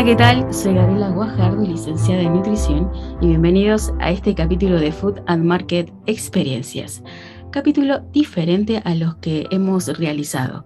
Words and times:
Hola, 0.00 0.08
¿qué 0.08 0.16
tal? 0.16 0.54
Soy 0.54 0.72
Gabriela 0.72 1.10
Guajardo, 1.10 1.62
licenciada 1.62 2.22
en 2.22 2.32
nutrición, 2.32 2.90
y 3.20 3.26
bienvenidos 3.26 3.92
a 4.00 4.10
este 4.10 4.34
capítulo 4.34 4.80
de 4.80 4.92
Food 4.92 5.20
and 5.26 5.44
Market 5.44 5.92
Experiencias, 6.06 7.04
capítulo 7.50 8.00
diferente 8.10 8.80
a 8.86 8.94
los 8.94 9.16
que 9.16 9.46
hemos 9.50 9.88
realizado. 9.98 10.64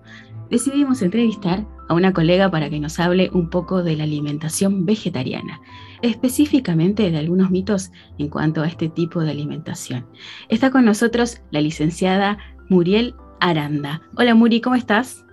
Decidimos 0.52 1.02
entrevistar 1.02 1.66
a 1.88 1.94
una 1.94 2.12
colega 2.12 2.48
para 2.48 2.70
que 2.70 2.78
nos 2.78 3.00
hable 3.00 3.28
un 3.32 3.50
poco 3.50 3.82
de 3.82 3.96
la 3.96 4.04
alimentación 4.04 4.86
vegetariana, 4.86 5.60
específicamente 6.00 7.10
de 7.10 7.18
algunos 7.18 7.50
mitos 7.50 7.90
en 8.18 8.28
cuanto 8.28 8.62
a 8.62 8.68
este 8.68 8.88
tipo 8.88 9.20
de 9.22 9.32
alimentación. 9.32 10.06
Está 10.48 10.70
con 10.70 10.84
nosotros 10.84 11.42
la 11.50 11.60
licenciada 11.60 12.38
Muriel 12.68 13.16
Aranda. 13.40 14.00
Hola 14.16 14.36
Muri, 14.36 14.60
¿cómo 14.60 14.76
estás? 14.76 15.23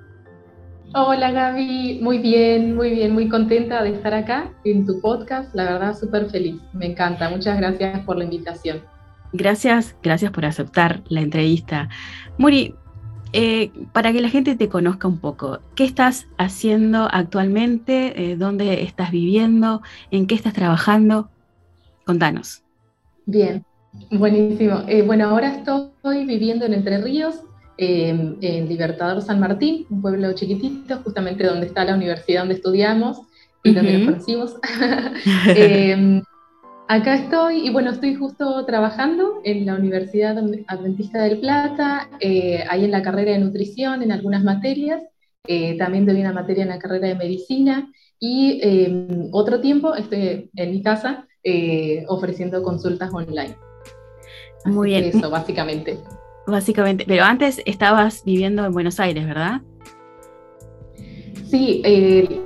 Hola 0.94 1.32
Gaby, 1.32 2.00
muy 2.02 2.18
bien, 2.18 2.76
muy 2.76 2.90
bien, 2.90 3.14
muy 3.14 3.30
contenta 3.30 3.82
de 3.82 3.92
estar 3.92 4.14
acá 4.14 4.52
en 4.66 4.86
tu 4.86 5.00
podcast, 5.00 5.56
la 5.56 5.64
verdad 5.64 5.98
súper 5.98 6.30
feliz, 6.30 6.60
me 6.74 6.88
encanta, 6.88 7.30
muchas 7.30 7.58
gracias 7.58 8.02
por 8.02 8.18
la 8.18 8.26
invitación. 8.26 8.82
Gracias, 9.32 9.96
gracias 10.04 10.32
por 10.34 10.44
aceptar 10.44 11.02
la 11.08 11.22
entrevista. 11.22 11.88
Muri, 12.38 12.76
eh, 13.32 13.72
para 13.94 14.12
que 14.12 14.20
la 14.20 14.28
gente 14.28 14.58
te 14.58 14.68
conozca 14.68 15.08
un 15.08 15.20
poco, 15.20 15.60
¿qué 15.76 15.86
estás 15.86 16.28
haciendo 16.38 17.08
actualmente? 17.10 18.32
Eh, 18.32 18.36
¿Dónde 18.36 18.84
estás 18.84 19.12
viviendo? 19.12 19.82
¿En 20.12 20.28
qué 20.28 20.36
estás 20.36 20.52
trabajando? 20.52 21.30
Contanos. 22.06 22.64
Bien, 23.26 23.64
buenísimo. 24.12 24.84
Eh, 24.90 25.04
bueno, 25.04 25.30
ahora 25.30 25.56
estoy 25.56 26.26
viviendo 26.26 26.66
en 26.66 26.74
Entre 26.74 27.02
Ríos, 27.02 27.46
en 27.78 28.70
Libertador 28.70 29.22
San 29.22 29.40
Martín, 29.40 29.86
un 29.90 30.02
pueblo 30.02 30.34
chiquitito, 30.34 30.98
justamente 31.04 31.46
donde 31.46 31.68
está 31.68 31.84
la 31.84 31.96
universidad 31.96 32.42
donde 32.42 32.56
estudiamos 32.56 33.22
y 33.64 33.74
donde 33.74 33.98
nos 33.98 34.06
conocimos. 34.06 34.56
Em, 35.56 36.22
acá 36.88 37.16
estoy 37.16 37.68
y 37.68 37.70
bueno, 37.70 37.92
estoy 37.92 38.16
justo 38.16 38.66
trabajando 38.66 39.42
en 39.44 39.66
la 39.66 39.76
Universidad 39.76 40.38
Adventista 40.68 41.24
del 41.24 41.40
Plata, 41.40 42.10
eh, 42.20 42.64
ahí 42.70 42.86
en 42.86 42.92
la 42.92 43.02
carrera 43.02 43.32
de 43.32 43.40
nutrición, 43.40 44.02
en 44.02 44.12
algunas 44.12 44.44
materias. 44.44 45.02
Eh, 45.48 45.78
también 45.78 46.06
doy 46.06 46.22
una 46.22 46.34
materia 46.34 46.64
en 46.64 46.70
la 46.70 46.80
carrera 46.80 47.08
de 47.08 47.16
medicina 47.16 47.92
y 48.20 48.60
em, 48.62 49.30
otro 49.32 49.60
tiempo 49.60 49.96
estoy 49.96 50.52
en 50.56 50.72
mi 50.72 50.84
casa 50.84 51.28
eh, 51.44 52.06
ofreciendo 52.08 52.62
consultas 52.62 53.12
online. 53.12 53.56
Muy 54.66 54.90
bien. 54.90 55.06
Eso, 55.06 55.30
básicamente. 55.30 55.98
Básicamente, 56.52 57.06
pero 57.08 57.24
antes 57.24 57.62
estabas 57.66 58.24
viviendo 58.26 58.66
en 58.66 58.74
Buenos 58.74 59.00
Aires, 59.00 59.26
¿verdad? 59.26 59.62
Sí, 61.50 61.82
el, 61.86 62.42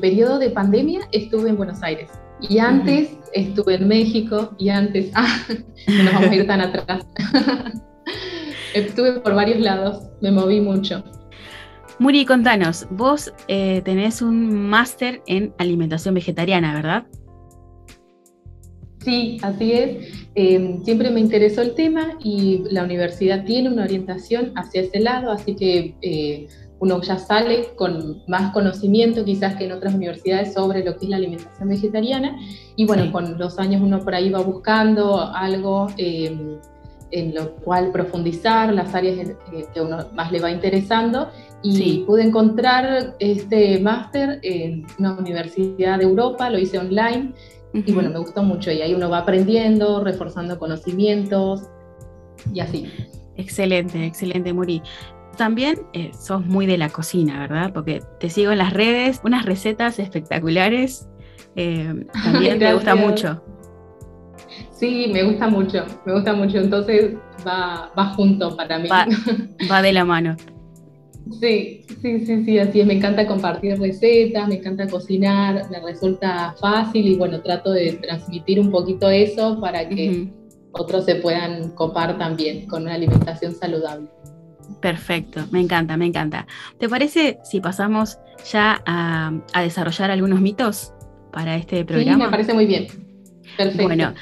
periodo 0.00 0.38
de 0.38 0.50
pandemia 0.50 1.00
estuve 1.12 1.50
en 1.50 1.56
Buenos 1.56 1.82
Aires 1.82 2.10
y 2.40 2.58
antes 2.58 3.16
estuve 3.32 3.76
en 3.76 3.88
México 3.88 4.54
y 4.58 4.68
antes, 4.68 5.10
ah, 5.14 5.38
no 5.86 6.02
nos 6.02 6.14
vamos 6.14 6.30
a 6.30 6.34
ir 6.34 6.46
tan 6.46 6.60
atrás. 6.60 7.06
estuve 8.74 9.20
por 9.20 9.34
varios 9.34 9.60
lados, 9.60 10.02
me 10.20 10.32
moví 10.32 10.60
mucho. 10.60 11.04
Muri, 12.00 12.26
contanos, 12.26 12.88
vos 12.90 13.32
eh, 13.46 13.82
tenés 13.84 14.20
un 14.20 14.68
máster 14.68 15.22
en 15.26 15.54
alimentación 15.58 16.14
vegetariana, 16.14 16.74
¿verdad? 16.74 17.06
Sí, 19.04 19.38
así 19.42 19.72
es. 19.72 20.24
Em, 20.34 20.82
siempre 20.82 21.10
me 21.10 21.20
interesó 21.20 21.60
el 21.60 21.74
tema 21.74 22.16
y 22.22 22.64
la 22.70 22.84
universidad 22.84 23.44
tiene 23.44 23.68
una 23.68 23.84
orientación 23.84 24.52
hacia 24.56 24.80
ese 24.80 25.00
lado, 25.00 25.30
así 25.30 25.54
que 25.54 25.94
eh, 26.00 26.48
uno 26.80 27.00
ya 27.02 27.18
sale 27.18 27.74
con 27.76 28.22
más 28.26 28.52
conocimiento 28.52 29.24
quizás 29.24 29.56
que 29.56 29.66
en 29.66 29.72
otras 29.72 29.94
universidades 29.94 30.54
sobre 30.54 30.82
lo 30.84 30.96
que 30.96 31.04
es 31.04 31.10
la 31.10 31.16
alimentación 31.16 31.68
vegetariana. 31.68 32.36
Y 32.76 32.86
bueno, 32.86 33.12
con 33.12 33.38
los 33.38 33.58
años 33.58 33.82
uno 33.82 34.00
por 34.00 34.14
ahí 34.14 34.30
va 34.30 34.40
buscando 34.40 35.20
algo 35.20 35.88
em, 35.98 36.58
en 37.10 37.34
lo 37.34 37.54
cual 37.56 37.92
profundizar, 37.92 38.72
las 38.72 38.94
áreas 38.94 39.36
que 39.72 39.80
uno 39.80 39.98
más 40.14 40.32
le 40.32 40.40
va 40.40 40.50
interesando. 40.50 41.28
Y 41.62 42.00
pude 42.00 42.24
encontrar 42.24 43.14
este 43.18 43.78
máster 43.78 44.40
en 44.42 44.84
una 44.98 45.14
universidad 45.14 45.98
de 45.98 46.04
Europa, 46.04 46.50
lo 46.50 46.58
hice 46.58 46.78
online 46.78 47.32
y 47.74 47.92
bueno, 47.92 48.10
me 48.10 48.18
gustó 48.18 48.42
mucho 48.44 48.70
y 48.70 48.80
ahí 48.80 48.94
uno 48.94 49.10
va 49.10 49.18
aprendiendo, 49.18 50.02
reforzando 50.04 50.58
conocimientos 50.58 51.62
y 52.52 52.60
así. 52.60 52.90
Excelente, 53.36 54.06
excelente, 54.06 54.52
Muri. 54.52 54.80
También 55.36 55.80
eh, 55.92 56.12
sos 56.16 56.46
muy 56.46 56.66
de 56.66 56.78
la 56.78 56.88
cocina, 56.88 57.40
¿verdad? 57.40 57.72
Porque 57.72 58.00
te 58.20 58.30
sigo 58.30 58.52
en 58.52 58.58
las 58.58 58.72
redes, 58.72 59.20
unas 59.24 59.44
recetas 59.44 59.98
espectaculares. 59.98 61.08
Eh, 61.56 62.06
también 62.22 62.60
te 62.60 62.72
gusta 62.72 62.94
mucho. 62.94 63.42
Sí, 64.70 65.10
me 65.12 65.24
gusta 65.24 65.48
mucho, 65.48 65.84
me 66.06 66.12
gusta 66.12 66.32
mucho. 66.32 66.58
Entonces 66.58 67.14
va, 67.44 67.90
va 67.98 68.06
junto 68.14 68.56
para 68.56 68.78
mí. 68.78 68.88
va 68.88 69.82
de 69.82 69.92
la 69.92 70.04
mano. 70.04 70.36
Sí, 71.40 71.84
sí, 72.02 72.26
sí, 72.26 72.44
sí, 72.44 72.58
así 72.58 72.80
es. 72.80 72.86
Me 72.86 72.94
encanta 72.94 73.26
compartir 73.26 73.78
recetas, 73.78 74.46
me 74.48 74.56
encanta 74.56 74.86
cocinar, 74.86 75.68
me 75.70 75.80
resulta 75.80 76.54
fácil 76.60 77.06
y 77.06 77.16
bueno, 77.16 77.40
trato 77.40 77.72
de 77.72 77.92
transmitir 77.94 78.60
un 78.60 78.70
poquito 78.70 79.08
eso 79.08 79.58
para 79.60 79.88
que 79.88 80.28
otros 80.72 81.04
se 81.04 81.16
puedan 81.16 81.70
copar 81.70 82.18
también 82.18 82.66
con 82.66 82.82
una 82.82 82.94
alimentación 82.94 83.54
saludable. 83.54 84.08
Perfecto, 84.80 85.46
me 85.50 85.60
encanta, 85.60 85.96
me 85.96 86.06
encanta. 86.06 86.46
¿Te 86.78 86.88
parece 86.88 87.38
si 87.42 87.60
pasamos 87.60 88.18
ya 88.50 88.82
a, 88.84 89.32
a 89.52 89.62
desarrollar 89.62 90.10
algunos 90.10 90.40
mitos 90.40 90.92
para 91.32 91.56
este 91.56 91.84
programa? 91.84 92.18
Sí, 92.18 92.24
me 92.24 92.30
parece 92.30 92.54
muy 92.54 92.66
bien. 92.66 92.86
Perfecto. 93.56 93.82
Bueno, 93.82 94.14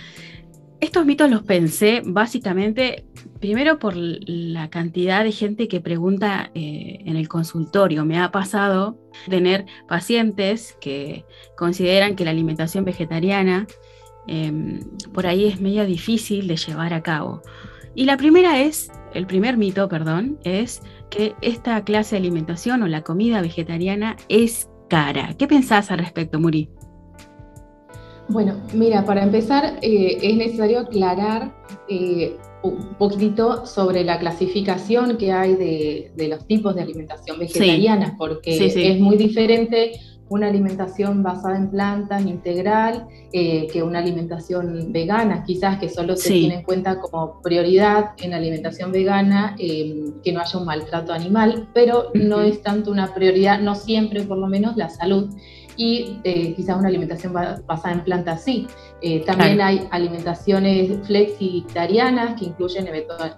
estos 0.82 1.06
mitos 1.06 1.30
los 1.30 1.44
pensé 1.44 2.02
básicamente, 2.04 3.04
primero 3.38 3.78
por 3.78 3.94
la 3.96 4.68
cantidad 4.68 5.22
de 5.22 5.30
gente 5.30 5.68
que 5.68 5.80
pregunta 5.80 6.50
eh, 6.56 6.98
en 7.06 7.16
el 7.16 7.28
consultorio. 7.28 8.04
Me 8.04 8.18
ha 8.18 8.32
pasado 8.32 8.98
tener 9.30 9.64
pacientes 9.86 10.76
que 10.80 11.24
consideran 11.56 12.16
que 12.16 12.24
la 12.24 12.32
alimentación 12.32 12.84
vegetariana 12.84 13.68
em, 14.26 14.80
por 15.14 15.28
ahí 15.28 15.46
es 15.46 15.60
medio 15.60 15.86
difícil 15.86 16.48
de 16.48 16.56
llevar 16.56 16.94
a 16.94 17.02
cabo. 17.02 17.42
Y 17.94 18.04
la 18.04 18.16
primera 18.16 18.60
es, 18.60 18.90
el 19.14 19.28
primer 19.28 19.56
mito, 19.56 19.88
perdón, 19.88 20.40
es 20.42 20.82
que 21.10 21.36
esta 21.42 21.84
clase 21.84 22.16
de 22.16 22.22
alimentación 22.22 22.82
o 22.82 22.88
la 22.88 23.02
comida 23.02 23.40
vegetariana 23.40 24.16
es 24.28 24.68
cara. 24.90 25.34
¿Qué 25.38 25.46
pensás 25.46 25.92
al 25.92 26.00
respecto, 26.00 26.40
Muri? 26.40 26.70
Bueno, 28.28 28.56
mira, 28.72 29.04
para 29.04 29.22
empezar 29.22 29.78
eh, 29.82 30.18
es 30.22 30.36
necesario 30.36 30.80
aclarar 30.80 31.52
eh, 31.88 32.36
un 32.62 32.94
poquitito 32.94 33.66
sobre 33.66 34.04
la 34.04 34.18
clasificación 34.18 35.16
que 35.16 35.32
hay 35.32 35.54
de, 35.54 36.28
los 36.28 36.46
tipos 36.46 36.74
de 36.74 36.82
alimentación 36.82 37.38
vegetariana, 37.38 38.14
porque 38.16 38.66
es 38.66 39.00
muy 39.00 39.16
diferente 39.16 39.92
una 40.28 40.46
alimentación 40.46 41.22
basada 41.22 41.58
en 41.58 41.70
plantas 41.70 42.24
integral 42.24 43.06
eh, 43.32 43.66
que 43.70 43.82
una 43.82 43.98
alimentación 43.98 44.90
vegana, 44.90 45.44
quizás 45.44 45.78
que 45.78 45.90
solo 45.90 46.16
se 46.16 46.30
tiene 46.30 46.54
en 46.54 46.62
cuenta 46.62 47.00
como 47.00 47.42
prioridad 47.42 48.12
en 48.16 48.30
la 48.30 48.36
alimentación 48.38 48.92
vegana 48.92 49.54
que 49.58 50.32
no 50.32 50.40
haya 50.40 50.58
un 50.58 50.64
maltrato 50.64 51.12
animal, 51.12 51.68
pero 51.74 52.10
no 52.14 52.40
es 52.40 52.62
tanto 52.62 52.90
una 52.90 53.12
prioridad, 53.12 53.60
no 53.60 53.74
siempre 53.74 54.22
por 54.22 54.38
lo 54.38 54.46
menos 54.46 54.76
la 54.76 54.88
salud 54.88 55.28
y 55.76 56.20
eh, 56.24 56.54
quizás 56.54 56.76
una 56.78 56.88
alimentación 56.88 57.32
basada 57.32 57.92
en 57.92 58.04
plantas 58.04 58.44
sí. 58.44 58.66
Eh, 59.04 59.24
también 59.26 59.60
hay 59.60 59.88
alimentaciones 59.90 61.04
flexitarianas 61.06 62.38
que 62.38 62.46
incluyen 62.46 62.86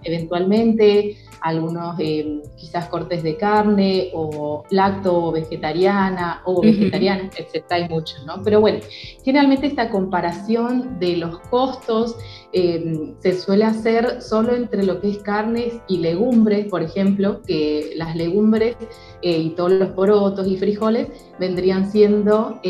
eventualmente 0.03 1.17
algunos 1.41 1.95
eh, 1.99 2.41
quizás 2.55 2.87
cortes 2.87 3.23
de 3.23 3.35
carne 3.35 4.11
o 4.13 4.63
lacto 4.69 5.31
vegetariana 5.31 6.43
o 6.45 6.61
vegetariana, 6.61 7.31
etc. 7.35 7.65
Hay 7.71 7.89
muchos, 7.89 8.23
¿no? 8.27 8.43
Pero 8.43 8.61
bueno, 8.61 8.79
generalmente 9.23 9.65
esta 9.65 9.89
comparación 9.89 10.99
de 10.99 11.17
los 11.17 11.39
costos 11.39 12.15
se 12.53 13.37
suele 13.37 13.65
hacer 13.65 14.21
solo 14.21 14.55
entre 14.55 14.83
lo 14.83 15.01
que 15.01 15.09
es 15.09 15.17
carnes 15.17 15.73
y 15.89 15.97
legumbres, 15.97 16.67
por 16.67 16.81
ejemplo, 16.81 17.41
que 17.45 17.91
las 17.97 18.15
legumbres 18.15 18.77
y 19.21 19.49
todos 19.49 19.73
los 19.73 19.89
porotos 19.89 20.47
y 20.47 20.55
frijoles 20.55 21.09
vendrían 21.37 21.91
siendo 21.91 22.61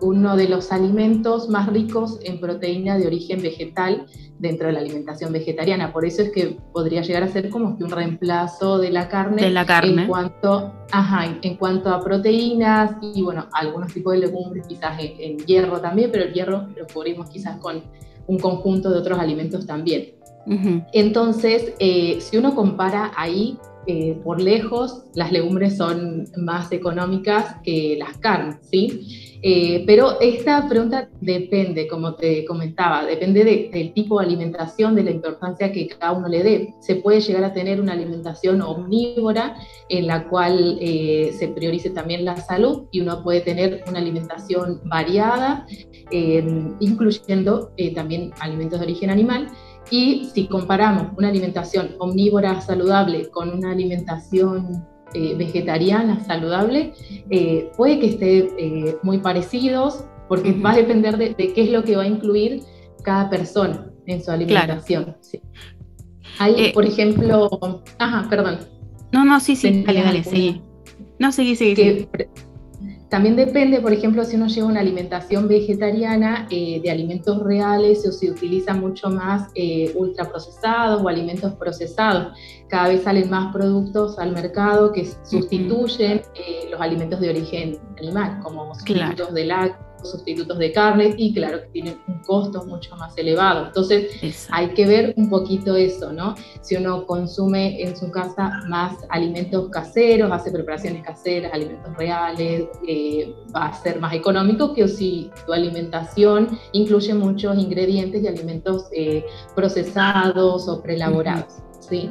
uno 0.00 0.34
de 0.34 0.48
los 0.48 0.72
alimentos 0.72 1.50
más 1.50 1.68
ricos 1.70 2.11
en 2.22 2.40
proteína 2.40 2.98
de 2.98 3.06
origen 3.06 3.42
vegetal 3.42 4.06
dentro 4.38 4.66
de 4.66 4.72
la 4.72 4.80
alimentación 4.80 5.32
vegetariana. 5.32 5.92
Por 5.92 6.04
eso 6.04 6.22
es 6.22 6.30
que 6.30 6.58
podría 6.72 7.02
llegar 7.02 7.22
a 7.22 7.28
ser 7.28 7.48
como 7.50 7.76
que 7.76 7.84
un 7.84 7.90
reemplazo 7.90 8.78
de 8.78 8.90
la 8.90 9.08
carne, 9.08 9.42
de 9.42 9.50
la 9.50 9.64
carne. 9.64 10.02
En, 10.02 10.08
cuanto, 10.08 10.72
ajá, 10.90 11.38
en 11.40 11.56
cuanto 11.56 11.90
a 11.90 12.02
proteínas 12.02 12.96
y 13.00 13.22
bueno, 13.22 13.46
algunos 13.52 13.92
tipos 13.92 14.12
de 14.14 14.20
legumbres, 14.20 14.66
quizás 14.66 14.98
en, 15.00 15.38
hierro 15.38 15.80
también, 15.80 16.10
pero 16.10 16.24
el 16.24 16.32
hierro 16.32 16.68
lo 16.76 16.86
cubrimos 16.92 17.30
quizás 17.30 17.58
con 17.58 17.82
un 18.26 18.38
conjunto 18.38 18.90
de 18.90 18.98
otros 18.98 19.18
alimentos 19.18 19.66
también. 19.66 20.14
Entonces, 20.92 21.72
eh, 21.78 22.18
si 22.20 22.36
uno 22.36 22.56
compara 22.56 23.12
ahí, 23.14 23.56
eh, 23.86 24.16
por 24.22 24.40
lejos, 24.40 25.04
las 25.14 25.32
legumbres 25.32 25.76
son 25.76 26.28
más 26.36 26.70
económicas 26.70 27.56
que 27.64 27.96
las 27.98 28.16
carnes, 28.18 28.58
¿sí? 28.62 29.21
Eh, 29.44 29.82
pero 29.86 30.20
esta 30.20 30.68
pregunta 30.68 31.08
depende, 31.20 31.88
como 31.88 32.14
te 32.14 32.44
comentaba, 32.44 33.04
depende 33.04 33.70
del 33.72 33.92
tipo 33.92 34.20
de 34.20 34.26
alimentación, 34.26 34.94
de 34.94 35.02
la 35.02 35.10
importancia 35.10 35.72
que 35.72 35.88
cada 35.88 36.12
uno 36.12 36.28
le 36.28 36.42
dé. 36.44 36.74
Se 36.78 36.96
puede 36.96 37.20
llegar 37.20 37.42
a 37.42 37.52
tener 37.52 37.80
una 37.80 37.92
alimentación 37.92 38.62
omnívora 38.62 39.56
en 39.88 40.06
la 40.06 40.28
cual 40.28 40.78
eh, 40.80 41.32
se 41.36 41.48
priorice 41.48 41.90
también 41.90 42.24
la 42.24 42.36
salud 42.36 42.84
y 42.92 43.00
uno 43.00 43.22
puede 43.24 43.40
tener 43.40 43.82
una 43.88 43.98
alimentación 43.98 44.80
variada, 44.84 45.66
eh, 46.12 46.44
incluyendo 46.78 47.72
también 47.96 48.32
alimentos 48.38 48.78
de 48.78 48.86
origen 48.86 49.10
animal. 49.10 49.48
Y 49.90 50.30
si 50.32 50.46
comparamos 50.46 51.08
una 51.18 51.28
alimentación 51.28 51.96
omnívora 51.98 52.60
saludable 52.60 53.28
con 53.30 53.50
una 53.50 53.72
alimentación 53.72 54.86
eh, 55.14 55.34
vegetariana, 55.36 56.24
saludable, 56.24 56.94
eh, 57.30 57.70
puede 57.76 57.98
que 57.98 58.06
esté 58.06 58.38
eh, 58.58 58.96
muy 59.02 59.18
parecidos, 59.18 60.04
porque 60.28 60.52
va 60.52 60.72
a 60.72 60.76
depender 60.76 61.18
de, 61.18 61.34
qué 61.34 61.62
es 61.62 61.70
lo 61.70 61.84
que 61.84 61.96
va 61.96 62.04
a 62.04 62.06
incluir 62.06 62.62
cada 63.02 63.28
persona 63.28 63.90
en 64.06 64.22
su 64.22 64.30
alimentación. 64.30 65.16
Hay, 66.38 66.72
por 66.72 66.86
ejemplo, 66.86 67.82
ajá, 67.98 68.26
perdón. 68.30 68.58
No, 69.12 69.24
no, 69.24 69.38
sí, 69.40 69.56
sí, 69.56 69.82
dale, 69.84 70.02
dale, 70.02 70.24
sí. 70.24 70.62
No, 71.18 71.30
seguí, 71.32 71.56
seguí. 71.56 72.08
También 73.12 73.36
depende, 73.36 73.78
por 73.82 73.92
ejemplo, 73.92 74.24
si 74.24 74.36
uno 74.36 74.46
lleva 74.46 74.68
una 74.68 74.80
alimentación 74.80 75.46
vegetariana 75.46 76.46
eh, 76.48 76.80
de 76.82 76.90
alimentos 76.90 77.42
reales 77.42 78.08
o 78.08 78.10
si 78.10 78.30
utiliza 78.30 78.72
mucho 78.72 79.10
más 79.10 79.50
eh, 79.54 79.92
ultraprocesados 79.96 81.02
o 81.02 81.08
alimentos 81.08 81.52
procesados. 81.52 82.28
Cada 82.70 82.88
vez 82.88 83.02
salen 83.02 83.28
más 83.28 83.52
productos 83.52 84.18
al 84.18 84.32
mercado 84.32 84.92
que 84.92 85.06
sustituyen 85.24 86.22
eh, 86.34 86.70
los 86.70 86.80
alimentos 86.80 87.20
de 87.20 87.28
origen 87.28 87.78
animal, 87.98 88.40
como 88.42 88.74
sustitutos 88.74 89.34
de 89.34 89.44
lácteos 89.44 89.91
sustitutos 90.04 90.58
de 90.58 90.72
carne 90.72 91.14
y 91.16 91.32
claro 91.34 91.62
que 91.62 91.68
tienen 91.68 91.98
un 92.06 92.18
costo 92.20 92.64
mucho 92.66 92.94
más 92.96 93.16
elevado. 93.16 93.66
Entonces 93.66 94.48
hay 94.50 94.68
que 94.74 94.86
ver 94.86 95.14
un 95.16 95.28
poquito 95.28 95.76
eso, 95.76 96.12
¿no? 96.12 96.34
Si 96.60 96.76
uno 96.76 97.06
consume 97.06 97.82
en 97.82 97.96
su 97.96 98.10
casa 98.10 98.60
más 98.68 98.96
alimentos 99.08 99.68
caseros, 99.70 100.30
hace 100.30 100.50
preparaciones 100.50 101.04
caseras, 101.04 101.52
alimentos 101.52 101.96
reales, 101.96 102.68
eh, 102.86 103.34
va 103.54 103.66
a 103.66 103.82
ser 103.82 104.00
más 104.00 104.14
económico 104.14 104.74
que 104.74 104.88
si 104.88 105.30
tu 105.46 105.52
alimentación 105.52 106.58
incluye 106.72 107.14
muchos 107.14 107.58
ingredientes 107.58 108.22
y 108.22 108.28
alimentos 108.28 108.86
eh, 108.92 109.24
procesados 109.54 110.68
o 110.68 110.82
preelaborados. 110.82 111.62
¿sí? 111.80 112.08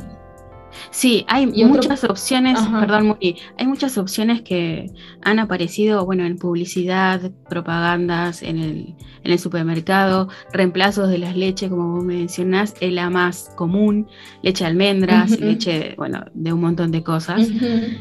Sí, 0.89 1.25
hay 1.27 1.47
muchas 1.47 2.03
opciones, 2.03 2.59
perdón, 2.79 3.17
hay 3.21 3.67
muchas 3.67 3.97
opciones 3.97 4.41
que 4.41 4.91
han 5.21 5.39
aparecido, 5.39 6.05
bueno, 6.05 6.25
en 6.25 6.37
publicidad, 6.37 7.31
propagandas, 7.49 8.41
en 8.43 8.57
el, 8.59 8.95
en 9.23 9.31
el 9.31 9.39
supermercado, 9.39 10.29
reemplazos 10.51 11.09
de 11.09 11.17
las 11.17 11.35
leches, 11.35 11.69
como 11.69 11.95
vos 11.95 12.03
mencionás, 12.03 12.73
es 12.79 12.91
la 12.91 13.09
más 13.09 13.51
común, 13.55 14.07
leche 14.41 14.63
de 14.63 14.69
almendras, 14.69 15.39
leche, 15.39 15.95
bueno, 15.97 16.23
de 16.33 16.53
un 16.53 16.61
montón 16.61 16.91
de 16.91 17.03
cosas. 17.03 17.49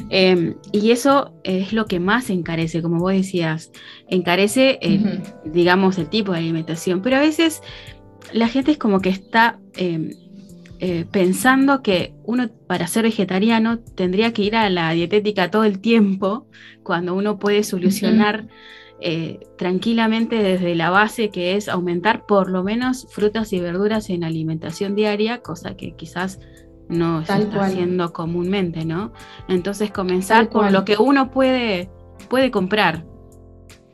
Em, 0.09 0.55
y 0.73 0.91
eso 0.91 1.35
es 1.45 1.73
lo 1.73 1.87
que 1.87 2.01
más 2.01 2.31
encarece, 2.31 2.83
como 2.83 2.99
vos 2.99 3.13
decías, 3.13 3.71
encarece, 4.09 4.79
digamos, 5.45 5.99
el 5.99 6.09
tipo 6.09 6.33
de 6.33 6.39
alimentación, 6.39 7.03
pero 7.03 7.17
a 7.17 7.21
veces 7.21 7.63
la 8.33 8.49
gente 8.49 8.73
es 8.73 8.79
como 8.79 9.01
que 9.01 9.09
está 9.09 9.59
em, 9.77 10.11
eh, 10.83 11.05
pensando 11.11 11.83
que 11.83 12.15
uno 12.25 12.49
para 12.67 12.87
ser 12.87 13.03
vegetariano 13.03 13.81
tendría 13.81 14.33
que 14.33 14.41
ir 14.41 14.57
a 14.57 14.71
la 14.71 14.91
dietética 14.93 15.51
todo 15.51 15.65
el 15.65 15.79
tiempo, 15.79 16.47
cuando 16.83 17.15
uno 17.15 17.39
puede 17.39 17.65
solucionar 17.65 18.49
eh, 18.99 19.41
tranquilamente 19.59 20.37
desde 20.43 20.75
la 20.75 20.89
base 20.89 21.29
que 21.29 21.55
es 21.55 21.69
aumentar 21.69 22.25
por 22.25 22.51
lo 22.51 22.63
menos 22.63 23.07
frutas 23.11 23.53
y 23.53 23.61
verduras 23.61 24.09
en 24.09 24.25
alimentación 24.25 24.95
diaria, 24.95 25.43
cosa 25.43 25.77
que 25.77 25.95
quizás 25.97 26.41
no 26.89 27.27
se 27.27 27.43
está 27.43 27.67
haciendo 27.67 28.15
comúnmente, 28.15 28.87
¿no? 28.87 29.13
Entonces 29.49 29.91
comenzar 29.91 30.49
con 30.49 30.73
lo 30.73 30.87
que 30.87 30.97
uno 30.97 31.31
puede, 31.31 31.91
puede 32.31 32.51
comprar, 32.51 33.05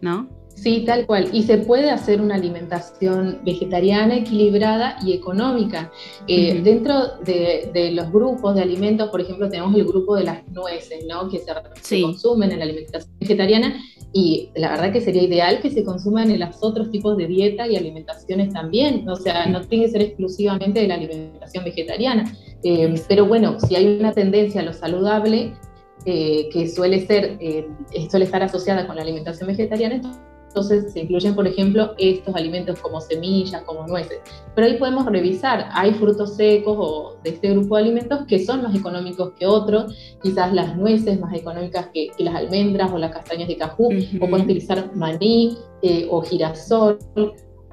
¿no? 0.01 0.29
Sí, 0.57 0.85
tal 0.87 1.07
cual. 1.07 1.29
Y 1.33 1.43
se 1.43 1.59
puede 1.59 1.91
hacer 1.91 2.21
una 2.21 2.35
alimentación 2.35 3.41
vegetariana, 3.45 4.17
equilibrada 4.17 4.97
y 5.05 5.13
económica. 5.13 5.93
Eh, 6.27 6.63
dentro 6.63 7.19
de, 7.25 7.91
los 7.93 8.11
grupos 8.11 8.55
de 8.55 8.63
alimentos, 8.63 9.11
por 9.11 9.21
ejemplo, 9.21 9.51
tenemos 9.51 9.75
el 9.75 9.85
grupo 9.85 10.17
de 10.17 10.25
las 10.25 10.49
nueces, 10.49 11.05
¿no? 11.07 11.29
Que 11.29 11.43
se, 11.83 12.01
consumen 12.01 12.53
en 12.53 12.59
la 12.59 12.65
alimentación 12.65 13.13
vegetariana. 13.21 13.77
Y 14.15 14.49
la 14.57 14.71
verdad 14.71 14.93
que 14.95 15.03
sería 15.03 15.23
ideal 15.23 15.61
que 15.61 15.71
se 15.71 15.85
consuman 15.85 16.31
en 16.31 16.41
los 16.41 16.57
otros 16.63 16.91
tipos 16.91 17.19
de 17.19 17.27
dieta 17.27 17.69
y 17.69 17.77
alimentaciones 17.77 18.51
también. 18.51 19.07
O 19.11 19.17
sea, 19.17 19.47
no 19.47 19.61
tiene 19.61 19.85
que 19.85 19.91
ser 19.91 20.01
exclusivamente 20.01 20.81
de 20.81 20.89
la 20.89 20.95
alimentación 20.95 21.65
vegetariana. 21.65 22.35
Eh, 22.63 22.95
pero 23.07 23.27
bueno, 23.27 23.61
si 23.61 23.77
hay 23.77 23.99
una 23.99 24.13
tendencia 24.13 24.63
a 24.63 24.65
lo 24.65 24.73
saludable, 24.73 25.53
eh, 26.07 26.49
que 26.51 26.67
suele 26.67 27.07
ser, 27.07 27.39
suele 28.11 28.25
estar 28.25 28.43
asociada 28.43 28.87
con 28.87 28.97
la 28.97 29.03
alimentación 29.03 29.49
vegetariana, 29.49 30.01
entonces 30.57 30.91
se 30.91 31.01
incluyen, 31.01 31.35
por 31.35 31.47
ejemplo, 31.47 31.93
estos 31.99 32.35
alimentos 32.35 32.81
como 32.81 32.99
semillas, 32.99 33.63
como 33.65 33.87
nueces. 33.87 34.21
Pero 34.55 34.67
ahí 34.67 34.79
podemos 34.79 35.05
revisar, 35.05 35.69
hay 35.73 35.93
frutos 35.93 36.35
secos 36.35 36.77
o 36.79 37.17
de 37.23 37.31
este 37.31 37.51
grupo 37.51 37.77
de 37.77 37.83
alimentos 37.83 38.21
que 38.27 38.43
son 38.43 38.63
más 38.63 38.75
económicos 38.75 39.33
que 39.39 39.45
otros, 39.45 39.95
quizás 40.23 40.55
las 40.55 40.75
nueces 40.75 41.21
más 41.21 41.35
económicas 41.35 41.89
que, 41.93 42.11
las 42.19 42.35
almendras 42.35 42.91
o 42.91 42.97
las 42.97 43.13
castañas 43.13 43.49
de 43.49 43.59
cajú, 43.59 43.91
o 44.19 44.31
pueden 44.31 44.47
utilizar 44.47 44.97
maní 44.97 45.59
eh, 45.83 46.09
o 46.11 46.23
girasol. 46.23 46.99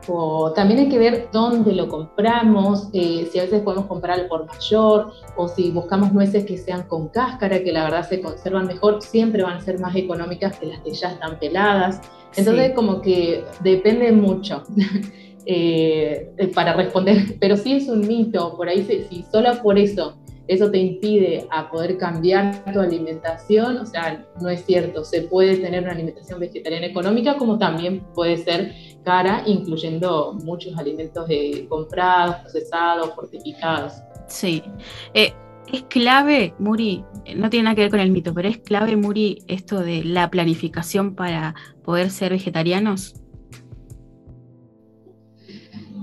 O 0.10 0.52
también 0.52 0.82
hay 0.82 0.90
que 0.90 1.00
ver 1.00 1.30
dónde 1.32 1.72
lo 1.72 1.88
compramos, 1.88 2.90
eh, 2.92 3.30
si 3.32 3.40
a 3.40 3.44
veces 3.44 3.62
podemos 3.62 3.86
comprar 3.86 4.20
al 4.20 4.28
por 4.28 4.46
mayor, 4.46 5.14
o 5.38 5.48
si 5.48 5.72
buscamos 5.72 6.12
nueces 6.12 6.46
que 6.46 6.58
sean 6.58 6.84
con 6.90 7.08
cáscara, 7.08 7.64
que 7.64 7.72
la 7.72 7.86
verdad 7.86 8.06
se 8.10 8.20
conservan 8.20 8.68
mejor, 8.68 9.02
siempre 9.02 9.44
van 9.44 9.56
a 9.56 9.62
ser 9.62 9.80
más 9.80 9.96
económicas 9.96 10.60
que 10.60 10.66
las 10.66 10.82
que 10.82 10.94
ya 10.94 11.12
están 11.12 11.40
peladas. 11.40 12.02
Entonces, 12.36 12.72
como 12.74 13.02
que 13.02 13.44
depende 13.62 14.12
mucho 14.12 14.64
eh, 15.46 16.32
para 16.54 16.74
responder, 16.74 17.38
pero 17.40 17.58
sí 17.58 17.74
es 17.74 17.88
un 17.88 18.08
mito, 18.08 18.56
por 18.56 18.68
ahí, 18.68 18.84
si 19.10 19.24
solo 19.32 19.62
por 19.62 19.78
eso 19.78 20.18
eso 20.48 20.70
te 20.70 20.78
impide 20.78 21.48
a 21.52 21.70
poder 21.70 21.98
cambiar 21.98 22.64
tu 22.74 22.80
alimentación, 22.80 23.78
o 23.78 23.86
sea, 23.86 24.26
no 24.42 24.50
es 24.50 24.66
cierto, 24.66 25.04
se 25.06 25.22
puede 25.22 25.58
tener 25.58 25.84
una 25.84 25.94
alimentación 25.94 26.40
vegetariana 26.40 26.88
económica 26.88 27.38
como 27.38 27.58
también 27.58 28.02
puede 28.14 28.38
ser 28.38 28.74
cara, 29.04 29.44
incluyendo 29.46 30.34
muchos 30.44 30.78
alimentos 30.78 31.28
comprados, 31.70 32.38
procesados, 32.38 33.14
fortificados. 33.16 33.94
Sí. 34.28 34.64
Eh, 35.14 35.34
es 35.72 35.84
clave, 35.84 36.54
Muri, 36.60 37.04
no 37.36 37.50
tiene 37.50 37.64
nada 37.66 37.76
que 37.76 37.82
ver 37.82 37.92
con 37.92 38.00
el 38.00 38.12
mito, 38.12 38.34
pero 38.34 38.50
es 38.50 38.58
clave, 38.60 38.96
Muri, 38.96 39.40
esto 39.48 39.80
de 39.80 40.04
la 40.04 40.30
planificación 40.30 41.16
para 41.16 41.56
poder 41.84 42.10
ser 42.10 42.32
vegetarianos. 42.32 43.16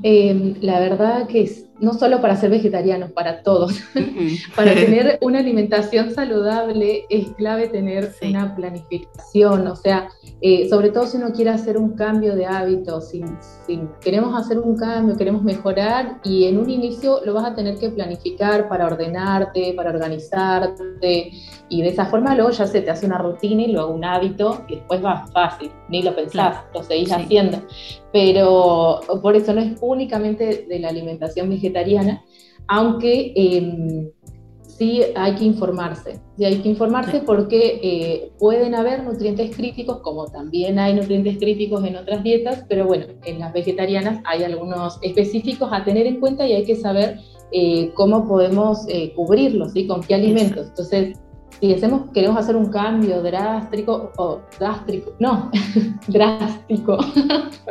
Em, 0.03 0.55
la 0.61 0.81
verdad 0.81 1.27
que 1.27 1.43
es, 1.43 1.70
no 1.81 1.95
solo 1.95 2.21
para 2.21 2.37
ser 2.37 2.51
vegetarianos, 2.51 3.13
para 3.13 3.43
todos. 3.43 3.81
para 4.57 4.75
tener 4.75 5.19
una 5.21 5.39
alimentación 5.39 6.15
saludable 6.15 7.07
es 7.09 7.31
clave 7.31 7.69
tener 7.69 8.13
una 8.23 8.55
planificación, 8.55 9.67
o 9.67 9.77
sea, 9.77 10.09
eh, 10.41 10.69
sobre 10.69 10.91
todo 10.91 11.07
si 11.07 11.17
uno 11.17 11.33
quiere 11.33 11.51
hacer 11.51 11.79
un 11.79 11.95
cambio 11.95 12.35
de 12.35 12.47
hábitos, 12.47 13.11
si, 13.11 13.23
queremos 14.01 14.39
hacer 14.39 14.59
un 14.59 14.77
cambio, 14.77 15.17
queremos 15.17 15.43
mejorar 15.43 16.21
y 16.25 16.45
en 16.45 16.59
un 16.59 16.69
inicio 16.71 17.21
lo 17.25 17.35
vas 17.35 17.45
a 17.45 17.55
tener 17.55 17.79
que 17.79 17.91
planificar 17.91 18.69
para 18.69 18.87
ordenarte, 18.87 19.73
para 19.75 19.91
organizarte 19.91 21.33
y 21.71 21.83
de 21.83 21.89
esa 21.89 22.07
forma 22.07 22.35
luego 22.35 22.51
ya 22.51 22.67
se 22.67 22.83
te 22.83 22.91
hace 22.91 23.07
una 23.07 23.17
rutina 23.17 23.63
y 23.63 23.73
luego 23.73 23.95
un 23.95 24.05
hábito 24.05 24.65
y 24.69 24.75
después 24.75 25.03
va 25.03 25.27
fácil, 25.29 25.71
ni 25.89 26.03
lo 26.03 26.15
pensás, 26.15 26.65
lo 26.75 26.83
seguís 26.83 27.13
haciendo. 27.13 27.59
Pero 28.13 29.01
por 29.23 29.37
eso 29.37 29.55
no 29.55 29.61
es 29.61 29.79
únicamente 29.81 30.67
de 30.69 30.79
la 30.81 30.89
alimentación 30.89 31.49
vegetariana, 31.49 32.25
aunque 32.67 33.33
em, 33.37 34.11
sí 34.67 35.03
hay 35.15 35.37
que 35.37 35.45
informarse. 35.45 36.19
Sí 36.37 36.45
hay 36.45 36.57
que 36.57 36.71
informarse 36.71 37.21
porque 37.21 37.79
eh, 37.83 38.33
pueden 38.41 38.75
haber 38.75 39.05
nutrientes 39.05 39.55
críticos, 39.55 39.99
como 39.99 40.27
también 40.27 40.77
hay 40.81 40.95
nutrientes 40.95 41.39
críticos 41.39 41.85
en 41.85 41.97
otras 41.97 42.25
dietas, 42.25 42.65
pero 42.69 42.85
bueno, 42.85 43.07
en 43.25 43.39
las 43.39 43.53
vegetarianas 43.53 44.21
hay 44.25 44.43
algunos 44.43 44.99
específicos 45.03 45.71
a 45.73 45.85
tener 45.85 46.09
en 46.09 46.19
cuenta 46.19 46.49
y 46.49 46.55
hay 46.55 46.65
que 46.65 46.75
saber 46.75 47.21
eh, 47.53 47.93
cómo 47.95 48.27
podemos 48.27 48.87
eh, 48.89 49.13
cubrirlos, 49.15 49.73
¿sí? 49.73 49.87
con 49.87 50.01
qué 50.01 50.15
alimentos. 50.15 50.69
Entonces, 50.69 51.19
si 51.61 51.75
hacemos, 51.75 52.11
queremos 52.13 52.39
hacer 52.39 52.57
un 52.57 52.71
cambio 52.71 53.23
drástico, 53.23 54.13
o 54.17 54.41
drástico, 54.59 55.13
no, 55.19 55.51
drástico, 56.09 56.99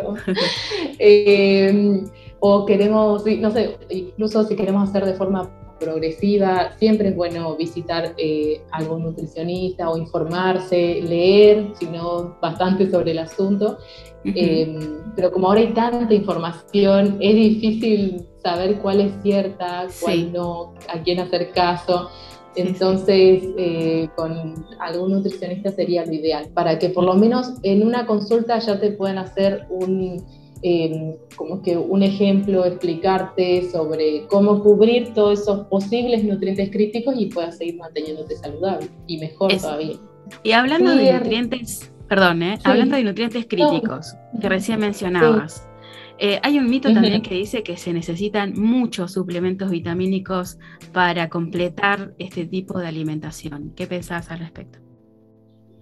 eh, 1.00 2.03
o 2.39 2.65
queremos, 2.65 3.24
no 3.25 3.51
sé, 3.51 3.77
incluso 3.89 4.43
si 4.43 4.55
queremos 4.55 4.89
hacer 4.89 5.05
de 5.05 5.13
forma 5.13 5.50
progresiva, 5.79 6.74
siempre 6.77 7.10
es 7.10 7.15
bueno 7.15 7.55
visitar 7.55 8.13
eh, 8.17 8.62
algún 8.72 9.03
nutricionista 9.03 9.89
o 9.89 9.98
informarse, 9.98 11.01
leer, 11.01 11.72
sino 11.79 12.38
bastante 12.41 12.89
sobre 12.91 13.12
el 13.12 13.19
asunto. 13.19 13.77
Em, 14.25 14.77
pero 15.15 15.31
como 15.31 15.48
ahora 15.48 15.62
hay 15.62 15.74
tanta 15.74 16.13
información, 16.13 17.17
es 17.22 17.36
difícil 17.36 18.25
saber 18.43 18.79
cuál 18.79 19.00
es 19.00 19.13
cierta, 19.24 19.88
cuál 20.01 20.34
no, 20.34 20.74
a 20.89 21.01
quién 21.01 21.19
hacer 21.19 21.51
caso. 21.51 22.10
Entonces, 22.62 23.44
eh, 23.58 24.10
con 24.16 24.66
algún 24.80 25.12
nutricionista 25.12 25.72
sería 25.72 26.06
lo 26.06 26.13
ideal, 26.13 26.50
para 26.54 26.80
que 26.80 26.89
por 26.89 27.04
lo 27.04 27.16
menos 27.16 27.54
en 27.63 27.86
una 27.86 28.06
consulta 28.06 28.60
ya 28.60 28.80
te 28.80 28.92
puedan 28.92 29.18
hacer 29.18 29.66
un, 29.70 30.24
em, 30.62 31.16
como 31.36 31.62
que 31.62 31.78
un 31.78 32.04
ejemplo, 32.04 32.66
explicarte 32.66 33.70
sobre 33.72 34.25
cómo 34.28 34.62
cubrir 34.62 35.13
todos 35.13 35.42
esos 35.42 35.68
posibles 35.68 36.24
nutrientes 36.24 36.70
críticos 36.72 37.16
y 37.18 37.28
puedas 37.28 37.58
seguir 37.58 37.78
manteniéndote 37.78 38.36
saludable 38.36 38.88
y 39.08 39.18
mejor 39.20 39.56
todavía. 39.56 39.96
Y 40.44 40.51
hablando 40.51 40.96
de 40.96 41.13
nutrientes, 41.13 41.92
perdón, 42.08 42.44
¿eh? 42.44 42.60
hablando 42.63 42.96
de 42.96 43.04
nutrientes 43.04 43.46
críticos 43.48 44.16
que 44.39 44.50
recién 44.50 44.80
mencionabas. 44.80 45.69
Eh, 46.20 46.40
hay 46.44 46.60
un 46.60 46.70
mito 46.70 46.94
también 46.94 47.22
que 47.22 47.36
dice 47.36 47.64
que 47.64 47.78
se 47.78 47.94
necesitan 47.94 48.54
muchos 48.60 49.14
suplementos 49.14 49.70
vitamínicos 49.72 50.58
para 50.92 51.30
completar 51.30 52.14
este 52.20 52.46
tipo 52.46 52.78
de 52.78 52.88
alimentación. 52.88 53.72
¿Qué 53.76 53.88
pensás 53.88 54.30
al 54.30 54.40
respecto? 54.40 54.80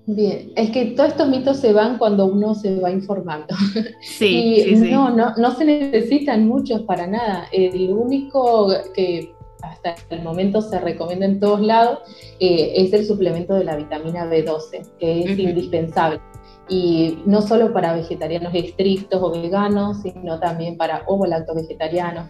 Bien, 0.05 0.51
es 0.55 0.69
que 0.69 0.85
todos 0.85 1.09
estos 1.09 1.27
mitos 1.27 1.57
se 1.57 1.73
van 1.73 1.97
cuando 1.97 2.27
uno 2.27 2.55
se 2.55 2.79
va 2.79 2.91
informando. 2.91 3.53
Sí, 4.01 4.61
sí, 4.63 4.77
sí. 4.77 4.91
No, 4.91 5.09
no, 5.09 5.35
no 5.35 5.51
se 5.51 5.65
necesitan 5.65 6.47
muchos 6.47 6.83
para 6.83 7.07
nada. 7.07 7.47
El 7.51 7.91
único 7.91 8.71
que 8.95 9.33
hasta 9.61 9.95
el 10.09 10.21
momento 10.21 10.61
se 10.61 10.79
recomienda 10.79 11.25
en 11.25 11.39
todos 11.39 11.61
lados 11.61 11.99
eh, 12.39 12.73
es 12.75 12.93
el 12.93 13.05
suplemento 13.05 13.55
de 13.55 13.63
la 13.63 13.75
vitamina 13.75 14.25
B12, 14.25 14.97
que 14.99 15.23
es 15.23 15.39
indispensable 15.39 16.21
y 16.69 17.19
no 17.25 17.41
solo 17.41 17.71
para 17.71 17.93
vegetarianos 17.93 18.53
estrictos 18.53 19.21
o 19.21 19.31
veganos, 19.31 20.01
sino 20.01 20.39
también 20.39 20.77
para 20.77 21.03
ovo-lacto 21.07 21.55
vegetarianos, 21.55 22.29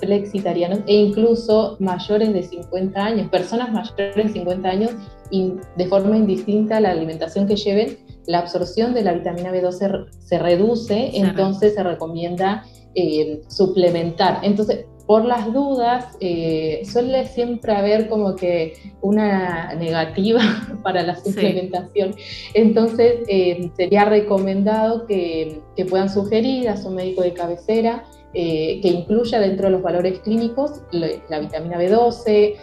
flexitarianos 0.00 0.80
e 0.86 0.94
incluso 0.94 1.76
mayores 1.80 2.32
de 2.32 2.42
50 2.42 3.04
años, 3.04 3.28
personas 3.28 3.72
mayores 3.72 4.14
de 4.14 4.32
50 4.32 4.68
años 4.68 4.92
y 5.30 5.54
de 5.76 5.86
forma 5.86 6.16
indistinta 6.16 6.76
a 6.76 6.80
la 6.80 6.90
alimentación 6.90 7.46
que 7.46 7.56
lleven, 7.56 7.98
la 8.26 8.40
absorción 8.40 8.94
de 8.94 9.02
la 9.02 9.12
vitamina 9.12 9.52
B12 9.52 10.06
se 10.20 10.38
reduce, 10.38 11.16
entonces 11.16 11.74
se 11.74 11.82
recomienda 11.82 12.64
eh, 12.94 13.42
suplementar. 13.48 14.40
Entonces, 14.42 14.86
por 15.08 15.24
las 15.24 15.50
dudas, 15.54 16.18
eh, 16.20 16.82
suele 16.84 17.26
siempre 17.26 17.72
haber 17.72 18.10
como 18.10 18.36
que 18.36 18.74
una 19.00 19.72
negativa 19.72 20.42
para 20.82 21.02
la 21.02 21.16
suplementación. 21.16 22.14
Entonces, 22.52 23.20
eh, 23.26 23.70
sería 23.74 24.04
recomendado 24.04 25.06
que, 25.06 25.62
puedan 25.88 26.10
sugerir 26.10 26.68
a 26.68 26.76
su 26.76 26.90
médico 26.90 27.22
de 27.22 27.32
cabecera 27.32 28.04
eh, 28.34 28.80
que 28.82 28.88
incluya 28.88 29.40
dentro 29.40 29.66
de 29.66 29.70
los 29.70 29.80
valores 29.80 30.18
clínicos 30.18 30.82
la, 30.90 31.38
vitamina 31.38 31.78
B12 31.78 32.56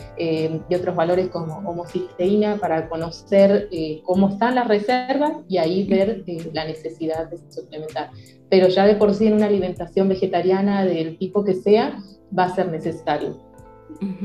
y 0.69 0.75
otros 0.75 0.95
valores 0.95 1.29
como 1.29 1.57
homocisteína 1.67 2.57
para 2.57 2.89
conocer 2.89 3.69
cómo 4.03 4.29
están 4.29 4.55
las 4.55 4.67
reservas 4.67 5.31
y 5.47 5.57
ahí 5.57 5.87
ver 5.87 6.23
la 6.53 6.65
necesidad 6.65 7.29
de 7.29 7.37
suplementar. 7.49 8.11
Pero 8.49 8.67
ya 8.67 8.85
de 8.85 8.95
por 8.95 9.15
sí 9.15 9.27
en 9.27 9.33
una 9.33 9.47
alimentación 9.47 10.09
vegetariana 10.09 10.85
del 10.85 11.17
tipo 11.17 11.43
que 11.45 11.55
sea, 11.55 12.03
va 12.38 12.46
a 12.46 12.55
ser 12.55 12.70
necesario. 12.70 13.36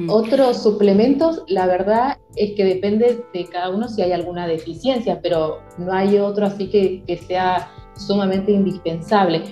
Otros 0.09 0.63
suplementos, 0.63 1.45
la 1.47 1.67
verdad 1.67 2.19
es 2.35 2.53
que 2.53 2.65
depende 2.65 3.25
de 3.33 3.45
cada 3.47 3.71
uno 3.71 3.89
si 3.89 4.03
hay 4.03 4.13
alguna 4.13 4.49
deficiencia, 4.49 5.21
pero 5.23 5.61
no 5.79 5.93
hay 5.93 6.19
otro 6.19 6.47
así 6.47 6.69
que, 6.69 7.05
que 7.07 7.19
sea 7.19 7.71
sumamente 7.95 8.51
indispensable. 8.53 9.43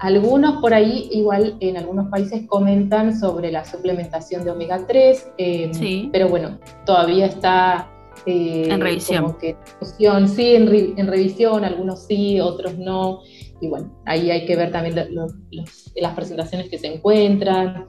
Algunos 0.00 0.60
por 0.60 0.74
ahí, 0.74 1.08
igual 1.12 1.56
en 1.60 1.76
algunos 1.76 2.08
países 2.08 2.46
comentan 2.46 3.18
sobre 3.18 3.50
la 3.50 3.64
suplementación 3.64 4.44
de 4.44 4.50
omega 4.52 4.86
3, 4.86 5.32
em, 5.38 6.10
pero 6.12 6.28
bueno, 6.28 6.58
todavía 6.86 7.26
está 7.26 7.90
eh, 8.26 8.68
en 8.70 8.80
revisión. 8.80 9.36
sí, 9.40 10.54
en, 10.54 10.98
en, 10.98 11.06
revisión, 11.06 11.64
algunos 11.64 12.06
sí, 12.06 12.40
otros 12.40 12.78
no. 12.78 13.20
Y 13.60 13.68
bueno, 13.68 13.90
ahí 14.06 14.30
hay 14.30 14.46
que 14.46 14.56
ver 14.56 14.70
también 14.70 14.94
las 15.96 16.14
presentaciones 16.14 16.68
que 16.68 16.78
se 16.78 16.86
encuentran. 16.88 17.86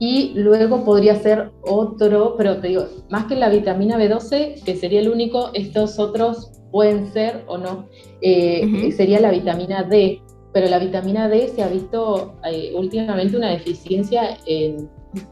Y 0.00 0.32
luego 0.34 0.84
podría 0.84 1.16
ser 1.16 1.50
otro, 1.62 2.36
pero 2.36 2.58
te 2.58 2.68
digo, 2.68 2.86
más 3.10 3.24
que 3.24 3.34
la 3.34 3.48
vitamina 3.48 3.98
B12, 3.98 4.62
que 4.62 4.76
sería 4.76 5.00
el 5.00 5.08
único, 5.08 5.50
estos 5.54 5.98
otros 5.98 6.52
pueden 6.70 7.12
ser 7.12 7.44
o 7.48 7.58
no, 7.58 7.88
eh, 8.20 8.92
sería 8.96 9.20
la 9.20 9.30
vitamina 9.30 9.82
D. 9.82 10.22
Pero 10.52 10.68
la 10.68 10.78
vitamina 10.78 11.28
D 11.28 11.48
se 11.48 11.62
ha 11.62 11.68
visto 11.68 12.34
eh, 12.44 12.72
últimamente 12.74 13.36
una 13.36 13.50
deficiencia 13.50 14.38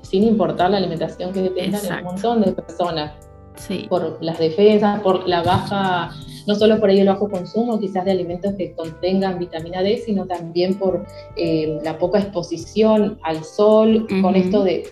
sin 0.03 0.25
importar 0.25 0.71
la 0.71 0.79
alimentación 0.79 1.33
que 1.33 1.51
tengan 1.51 1.85
en 1.85 1.93
un 1.99 2.05
montón 2.05 2.43
de 2.43 2.53
personas. 2.53 3.13
Sí. 3.57 3.87
Por 3.89 4.19
las 4.23 4.39
defensas, 4.39 5.01
por 5.01 5.27
la 5.27 5.43
baja 5.43 6.11
no 6.47 6.55
solo 6.55 6.79
por 6.79 6.91
ello 6.91 7.03
el 7.03 7.09
bajo 7.09 7.29
consumo 7.29 7.79
quizás 7.81 8.05
de 8.05 8.13
alimentos 8.13 8.55
que 8.55 8.73
contengan 8.73 9.39
vitamina 9.39 9.83
D, 9.83 9.99
sino 9.99 10.27
también 10.27 10.75
por 10.75 11.05
eh, 11.37 11.79
la 11.83 11.99
poca 11.99 12.21
exposición 12.21 13.19
al 13.23 13.43
sol. 13.45 14.07
Con 14.23 14.37
esto 14.37 14.63
de, 14.63 14.85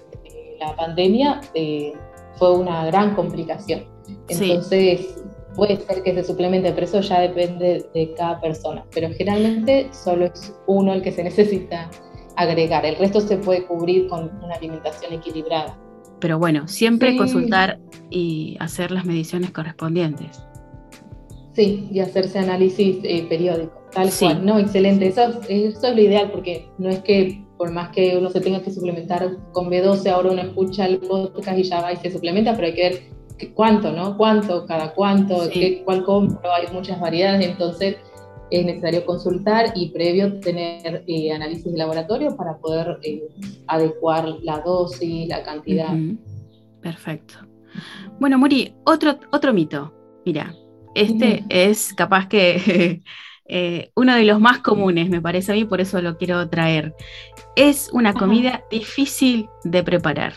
la 0.60 0.74
pandemia 0.76 1.40
eh, 1.54 1.92
fue 2.36 2.56
una 2.56 2.86
gran 2.86 3.14
complicación. 3.14 3.84
Entonces, 4.28 5.22
puede 5.54 5.76
ser 5.76 6.02
que 6.02 6.14
se 6.14 6.24
suplemente, 6.24 6.72
pero 6.72 6.86
eso 6.86 7.00
ya 7.00 7.20
depende 7.20 7.86
de 7.94 8.14
cada 8.14 8.40
persona. 8.40 8.84
Pero 8.92 9.08
generalmente 9.16 9.88
solo 9.92 10.26
es 10.26 10.54
uno 10.66 10.92
el 10.92 11.02
que 11.02 11.12
se 11.12 11.24
necesita 11.24 11.90
agregar. 12.36 12.84
El 12.84 12.96
resto 12.96 13.20
se 13.20 13.36
puede 13.36 13.64
cubrir 13.64 14.08
con 14.08 14.30
una 14.42 14.54
alimentación 14.54 15.12
equilibrada. 15.12 15.78
Pero 16.20 16.38
bueno, 16.38 16.66
siempre 16.68 17.16
consultar 17.16 17.78
y 18.08 18.56
hacer 18.58 18.90
las 18.90 19.04
mediciones 19.04 19.50
correspondientes. 19.50 20.42
Sí, 21.54 21.88
y 21.92 22.00
hacerse 22.00 22.38
análisis 22.38 22.98
eh, 23.04 23.26
periódico, 23.28 23.80
tal 23.92 24.10
cual. 24.18 24.44
No, 24.44 24.58
excelente. 24.58 25.06
Eso, 25.06 25.40
eso 25.48 25.86
es 25.86 25.94
lo 25.94 26.00
ideal, 26.00 26.30
porque 26.32 26.68
no 26.78 26.90
es 26.90 26.98
que 27.00 27.44
por 27.56 27.70
más 27.70 27.90
que 27.90 28.16
uno 28.16 28.30
se 28.30 28.40
tenga 28.40 28.60
que 28.60 28.72
suplementar 28.72 29.36
con 29.52 29.70
B12, 29.70 30.08
ahora 30.10 30.32
uno 30.32 30.42
escucha 30.42 30.86
el 30.86 30.98
podcast 30.98 31.58
y 31.58 31.62
ya 31.62 31.80
va 31.80 31.92
y 31.92 31.96
se 31.96 32.10
suplementa, 32.10 32.54
pero 32.54 32.66
hay 32.66 32.74
que 32.74 32.82
ver 32.82 33.02
cuánto, 33.54 33.92
¿no? 33.92 34.16
Cuánto, 34.16 34.66
cada 34.66 34.92
cuánto, 34.94 35.48
qué, 35.52 35.82
cuál 35.84 36.04
compro, 36.04 36.52
hay 36.52 36.66
muchas 36.72 37.00
variedades, 37.00 37.46
entonces 37.46 37.96
es 38.50 38.66
necesario 38.66 39.04
consultar 39.06 39.72
y 39.74 39.90
previo 39.90 40.40
tener 40.40 41.04
eh, 41.06 41.32
análisis 41.32 41.72
de 41.72 41.78
laboratorio 41.78 42.36
para 42.36 42.56
poder 42.58 42.98
eh, 43.02 43.22
adecuar 43.66 44.28
la 44.42 44.60
dosis, 44.60 45.28
la 45.28 45.42
cantidad. 45.42 45.94
Perfecto. 46.80 47.34
Bueno, 48.20 48.38
Muri, 48.38 48.74
otro, 48.84 49.18
otro 49.32 49.52
mito. 49.52 49.92
Mira, 50.24 50.54
este 50.94 51.44
es 51.48 51.92
capaz 51.94 52.28
que 52.28 53.02
eh, 53.46 53.90
uno 53.94 54.14
de 54.14 54.24
los 54.24 54.40
más 54.40 54.58
comunes, 54.58 55.10
me 55.10 55.20
parece 55.20 55.52
a 55.52 55.54
mí, 55.54 55.64
por 55.64 55.80
eso 55.80 56.00
lo 56.00 56.16
quiero 56.16 56.48
traer. 56.48 56.94
Es 57.56 57.90
una 57.92 58.14
comida 58.14 58.64
difícil 58.70 59.48
de 59.64 59.82
preparar. 59.82 60.32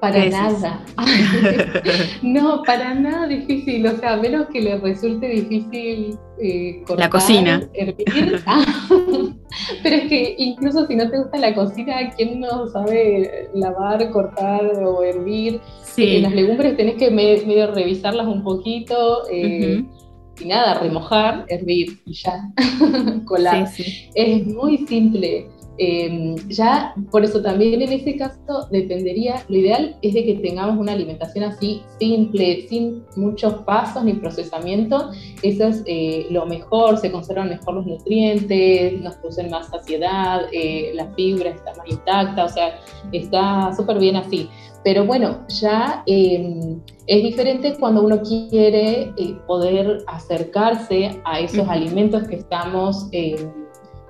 Para 0.00 0.26
nada. 0.26 0.84
no, 2.22 2.62
para 2.62 2.94
nada 2.94 3.26
difícil. 3.26 3.86
O 3.86 3.96
sea, 3.96 4.12
a 4.12 4.16
menos 4.18 4.48
que 4.52 4.60
le 4.60 4.76
resulte 4.76 5.26
difícil 5.28 6.18
eh, 6.38 6.82
cortar, 6.86 7.06
la 7.06 7.10
cocina. 7.10 7.62
Hervir. 7.72 8.42
pero 9.82 9.96
es 9.96 10.08
que 10.08 10.34
incluso 10.38 10.86
si 10.86 10.96
no 10.96 11.10
te 11.10 11.18
gusta 11.18 11.38
la 11.38 11.54
cocina, 11.54 12.10
¿quién 12.16 12.40
no 12.40 12.68
sabe 12.68 13.50
lavar, 13.54 14.10
cortar 14.10 14.82
o 14.84 15.02
hervir? 15.02 15.60
Sí. 15.82 16.20
las 16.20 16.32
legumbres 16.32 16.76
tenés 16.76 16.96
que 16.96 17.10
medio 17.10 17.72
revisarlas 17.72 18.26
un 18.26 18.42
poquito. 18.42 19.22
Eh, 19.30 19.84
y 20.40 20.46
nada, 20.46 20.80
remojar, 20.80 21.44
hervir 21.48 22.00
y 22.06 22.14
ya, 22.14 22.50
colar. 23.24 23.68
Es 24.14 24.46
muy 24.46 24.78
simple. 24.78 25.48
Em, 25.76 26.36
ya, 26.48 26.94
por 27.10 27.24
eso 27.24 27.42
también 27.42 27.82
en 27.82 27.92
ese 27.92 28.16
caso 28.16 28.68
dependería, 28.70 29.44
lo 29.48 29.56
ideal 29.56 29.96
es 30.02 30.14
de 30.14 30.24
que 30.24 30.34
tengamos 30.34 30.78
una 30.78 30.92
alimentación 30.92 31.44
así 31.44 31.82
simple, 31.98 32.66
sin 32.68 33.02
muchos 33.16 33.54
pasos 33.64 34.04
ni 34.04 34.12
procesamiento, 34.12 35.10
eso 35.42 35.66
es 35.66 35.82
eh, 35.86 36.26
lo 36.30 36.46
mejor, 36.46 36.98
se 36.98 37.10
conservan 37.10 37.48
mejor 37.48 37.74
los 37.74 37.86
nutrientes, 37.86 39.00
nos 39.00 39.16
producen 39.16 39.50
más 39.50 39.68
saciedad, 39.68 40.42
eh, 40.52 40.92
la 40.94 41.12
fibra 41.14 41.50
está 41.50 41.74
más 41.74 41.88
intacta, 41.88 42.44
o 42.44 42.48
sea, 42.48 42.78
está 43.10 43.74
súper 43.76 43.98
bien 43.98 44.16
así. 44.16 44.48
Pero 44.84 45.06
bueno, 45.06 45.46
ya 45.48 46.02
em, 46.06 46.78
es 47.06 47.22
diferente 47.22 47.74
cuando 47.80 48.02
uno 48.02 48.20
quiere 48.20 49.12
eh, 49.16 49.36
poder 49.46 50.04
acercarse 50.06 51.20
a 51.24 51.40
esos 51.40 51.66
alimentos 51.68 52.28
que 52.28 52.36
estamos 52.36 53.08
em, 53.10 53.63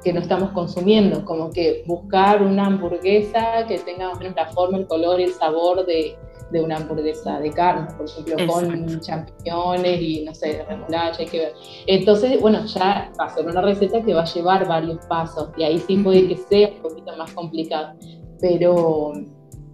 que 0.05 0.13
no 0.13 0.21
estamos 0.21 0.51
consumiendo, 0.51 1.25
como 1.25 1.51
que 1.51 1.83
buscar 1.87 2.43
una 2.43 2.67
hamburguesa 2.67 3.67
que 3.67 3.79
tenga 3.79 4.09
más 4.09 4.19
o 4.19 4.21
menos 4.21 4.37
la 4.37 4.47
forma, 4.53 4.79
el 4.79 4.87
color 4.87 5.19
y 5.19 5.25
el 5.25 5.33
sabor 5.33 5.87
de, 5.87 6.15
de 6.51 6.61
una 6.61 6.77
hamburguesa 6.77 7.41
de 7.41 7.51
carne, 7.51 7.89
por 7.97 8.07
ejemplo, 8.07 8.37
con 8.47 9.01
champiñones 9.01 10.01
y 10.01 10.25
no 10.25 10.35
sé, 10.35 10.63
remolacha, 10.69 11.23
hay 11.23 11.27
que 11.27 11.39
ver. 11.39 11.53
Entonces, 11.87 12.41
bueno, 12.41 12.67
ya 12.67 13.11
va 13.19 13.25
a 13.25 13.35
ser 13.35 13.47
una 13.47 13.63
receta 13.63 14.03
que 14.03 14.13
va 14.13 14.23
a 14.23 14.27
llevar 14.27 14.69
varios 14.69 15.05
pasos 15.07 15.49
y 15.57 15.65
ahí 15.65 15.79
sí 15.79 15.97
puede 15.97 16.29
que 16.29 16.37
sea 16.37 16.69
un 16.69 16.83
poquito 16.83 17.17
más 17.17 17.33
complicado, 17.33 17.95
pero 18.41 19.15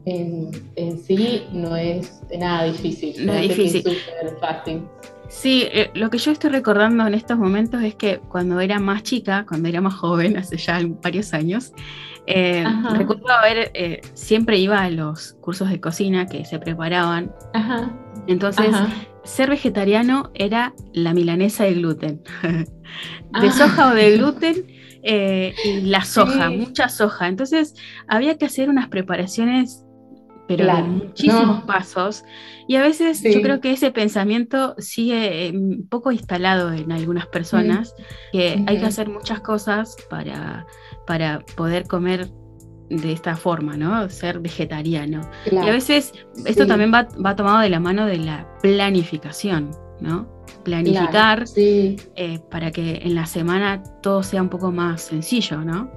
en, 0.05 0.51
en 0.77 0.99
sí 0.99 1.47
no 1.53 1.75
es 1.77 2.23
nada 2.39 2.65
difícil. 2.65 3.27
No 3.27 3.33
es 3.33 3.49
difícil. 3.49 3.85
Es 4.23 4.39
fácil. 4.41 4.85
Sí, 5.31 5.63
eh, 5.71 5.93
lo 5.95 6.11
que 6.11 6.19
yo 6.19 6.33
estoy 6.33 6.51
recordando 6.51 7.07
en 7.07 7.15
estos 7.15 7.39
momentos 7.39 7.81
es 7.85 7.95
que 7.95 8.19
cuando 8.19 8.59
era 8.59 8.81
más 8.81 9.05
chica, 9.05 9.47
cuando 9.49 9.69
era 9.69 9.81
más 9.81 9.95
joven, 9.95 10.37
hace 10.37 10.57
ya 10.57 10.81
varios 11.03 11.33
años, 11.33 11.73
eh, 12.27 12.65
recuerdo 12.93 13.31
haber, 13.31 13.71
eh, 13.75 14.01
siempre 14.15 14.59
iba 14.59 14.83
a 14.83 14.91
los 14.91 15.35
cursos 15.41 15.71
de 15.71 15.81
cocina 15.81 16.27
que 16.27 16.45
se 16.45 16.59
preparaban. 16.59 17.33
Entonces, 18.27 18.75
ser 19.23 19.51
vegetariano 19.51 20.31
era 20.35 20.75
la 20.93 21.15
milanesa 21.15 21.65
de 21.65 21.75
gluten. 21.75 22.23
de 22.43 22.67
ah. 23.33 23.53
soja 23.53 23.91
o 23.93 23.95
de 23.95 24.17
gluten 24.19 24.67
y 25.03 25.81
la 25.83 26.05
soja, 26.05 26.51
mucha 26.51 26.89
soja. 26.89 27.29
Entonces, 27.29 27.75
había 28.09 28.37
que 28.37 28.47
hacer 28.47 28.69
unas 28.69 28.89
preparaciones 28.89 29.85
pero 30.51 30.67
de 30.67 30.83
muchísimos 30.83 31.63
pasos. 31.63 32.25
Y 32.67 32.75
a 32.75 32.83
veces 32.83 33.23
yo 33.23 33.41
creo 33.41 33.61
que 33.61 33.71
ese 33.71 33.93
pensamiento 33.93 34.75
sigue 34.79 35.47
eh, 35.47 35.53
un 35.53 35.87
poco 35.89 36.11
instalado 36.11 36.73
en 36.73 36.91
algunas 36.91 37.29
personas, 37.29 37.95
que 38.33 38.61
hay 38.67 38.81
que 38.81 38.85
hacer 38.85 39.09
muchas 39.09 39.39
cosas 39.43 39.97
para, 40.09 40.67
para 41.07 41.39
poder 41.55 41.87
comer 41.87 42.33
de 42.89 43.13
esta 43.13 43.37
forma, 43.37 43.77
¿no? 43.77 44.09
Ser 44.09 44.41
vegetariano. 44.41 45.21
Y 45.53 45.57
a 45.57 45.71
veces 45.71 46.13
esto 46.45 46.67
también 46.67 46.93
va, 46.93 47.07
va, 47.25 47.37
tomado 47.37 47.61
de 47.61 47.69
la 47.69 47.79
mano 47.79 48.07
de 48.07 48.19
la 48.19 48.49
planificación, 48.61 49.71
¿no? 50.01 50.29
Planificar 50.65 51.45
eh, 51.55 52.41
para 52.51 52.73
que 52.73 53.03
en 53.05 53.15
la 53.15 53.27
semana 53.27 53.85
todo 54.03 54.25
sea 54.25 54.43
un 54.43 54.49
poco 54.49 54.73
más 54.73 55.03
sencillo, 55.03 55.59
¿no? 55.59 55.89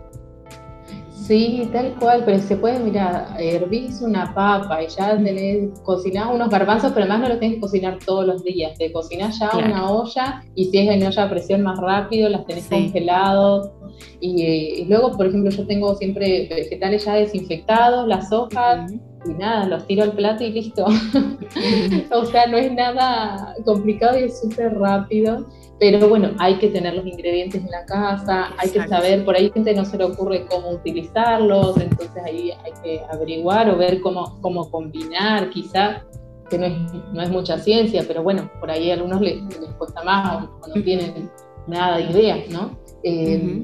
Sí, 1.14 1.70
tal 1.72 1.96
cual, 2.00 2.24
pero 2.26 2.40
se 2.40 2.58
puede, 2.58 2.80
mirar, 2.80 3.36
hervís 3.40 4.02
una 4.02 4.34
papa 4.34 4.84
y 4.84 4.88
ya 4.88 5.16
tenés, 5.16 5.80
cocinás 5.82 6.28
unos 6.34 6.50
garbanzos, 6.50 6.92
pero 6.92 7.06
además 7.06 7.22
no 7.22 7.30
los 7.30 7.40
tenés 7.40 7.56
que 7.56 7.62
cocinar 7.62 8.00
todos 8.06 8.26
los 8.26 8.44
días, 8.44 8.78
te 8.78 8.92
cocinás 8.92 9.40
ya 9.40 9.50
una 9.58 9.90
olla 9.90 10.44
y 10.56 10.66
si 10.66 10.80
es 10.80 10.90
en 10.90 11.06
olla 11.06 11.24
a 11.24 11.30
presión 11.30 11.62
más 11.62 11.80
rápido, 11.80 12.30
las 12.30 12.46
tenés 12.46 12.68
congelados. 12.68 13.72
Y, 14.20 14.86
luego, 14.86 15.12
por 15.12 15.28
ejemplo, 15.28 15.52
yo 15.52 15.66
tengo 15.68 15.96
siempre 15.96 16.48
vegetales 16.50 17.06
ya 17.06 17.16
desinfectados, 17.16 18.08
las 18.08 18.32
hojas, 18.32 18.92
y 19.26 19.34
nada, 19.34 19.68
los 19.68 19.86
tiro 19.86 20.04
al 20.04 20.14
plato 20.14 20.44
y 20.44 20.52
listo. 20.52 20.86
o 22.12 22.26
sea, 22.26 22.48
no 22.48 22.58
es 22.58 22.72
nada 22.74 23.56
complicado 23.64 24.20
y 24.20 24.24
es 24.24 24.42
súper 24.42 24.78
rápido. 24.78 25.46
Pero 25.84 26.08
bueno, 26.08 26.30
hay 26.40 26.56
que 26.60 26.70
tener 26.70 26.94
los 26.94 27.06
ingredientes 27.06 27.62
en 27.62 27.70
la 27.70 27.86
casa, 27.86 28.54
hay 28.58 28.70
que 28.70 28.88
saber, 28.88 29.26
por 29.26 29.36
ahí 29.36 29.52
gente 29.54 29.74
no 29.74 29.84
se 29.84 29.98
le 29.98 30.06
ocurre 30.06 30.46
cómo 30.50 30.70
utilizarlos, 30.70 31.76
entonces 31.76 32.24
ahí 32.24 32.52
hay 32.52 32.72
que 32.82 33.02
averiguar 33.12 33.70
o 33.70 33.76
ver 33.76 34.00
cómo, 34.00 34.40
cómo 34.40 34.72
combinar, 34.72 35.50
quizás, 35.50 36.04
que 36.50 36.58
no 36.58 36.68
es, 36.68 36.74
no 37.12 37.22
es 37.22 37.30
mucha 37.30 37.60
ciencia, 37.60 38.06
pero 38.08 38.24
bueno, 38.24 38.50
por 38.62 38.72
ahí 38.72 38.92
a 38.92 38.94
algunos 38.94 39.20
les, 39.20 39.42
cuesta 39.78 40.02
más 40.06 40.46
o, 40.46 40.68
no 40.74 40.84
tienen 40.84 41.30
nada 41.68 41.98
de 41.98 42.04
ideas, 42.04 42.50
¿no? 42.50 42.80
Eh, 43.04 43.64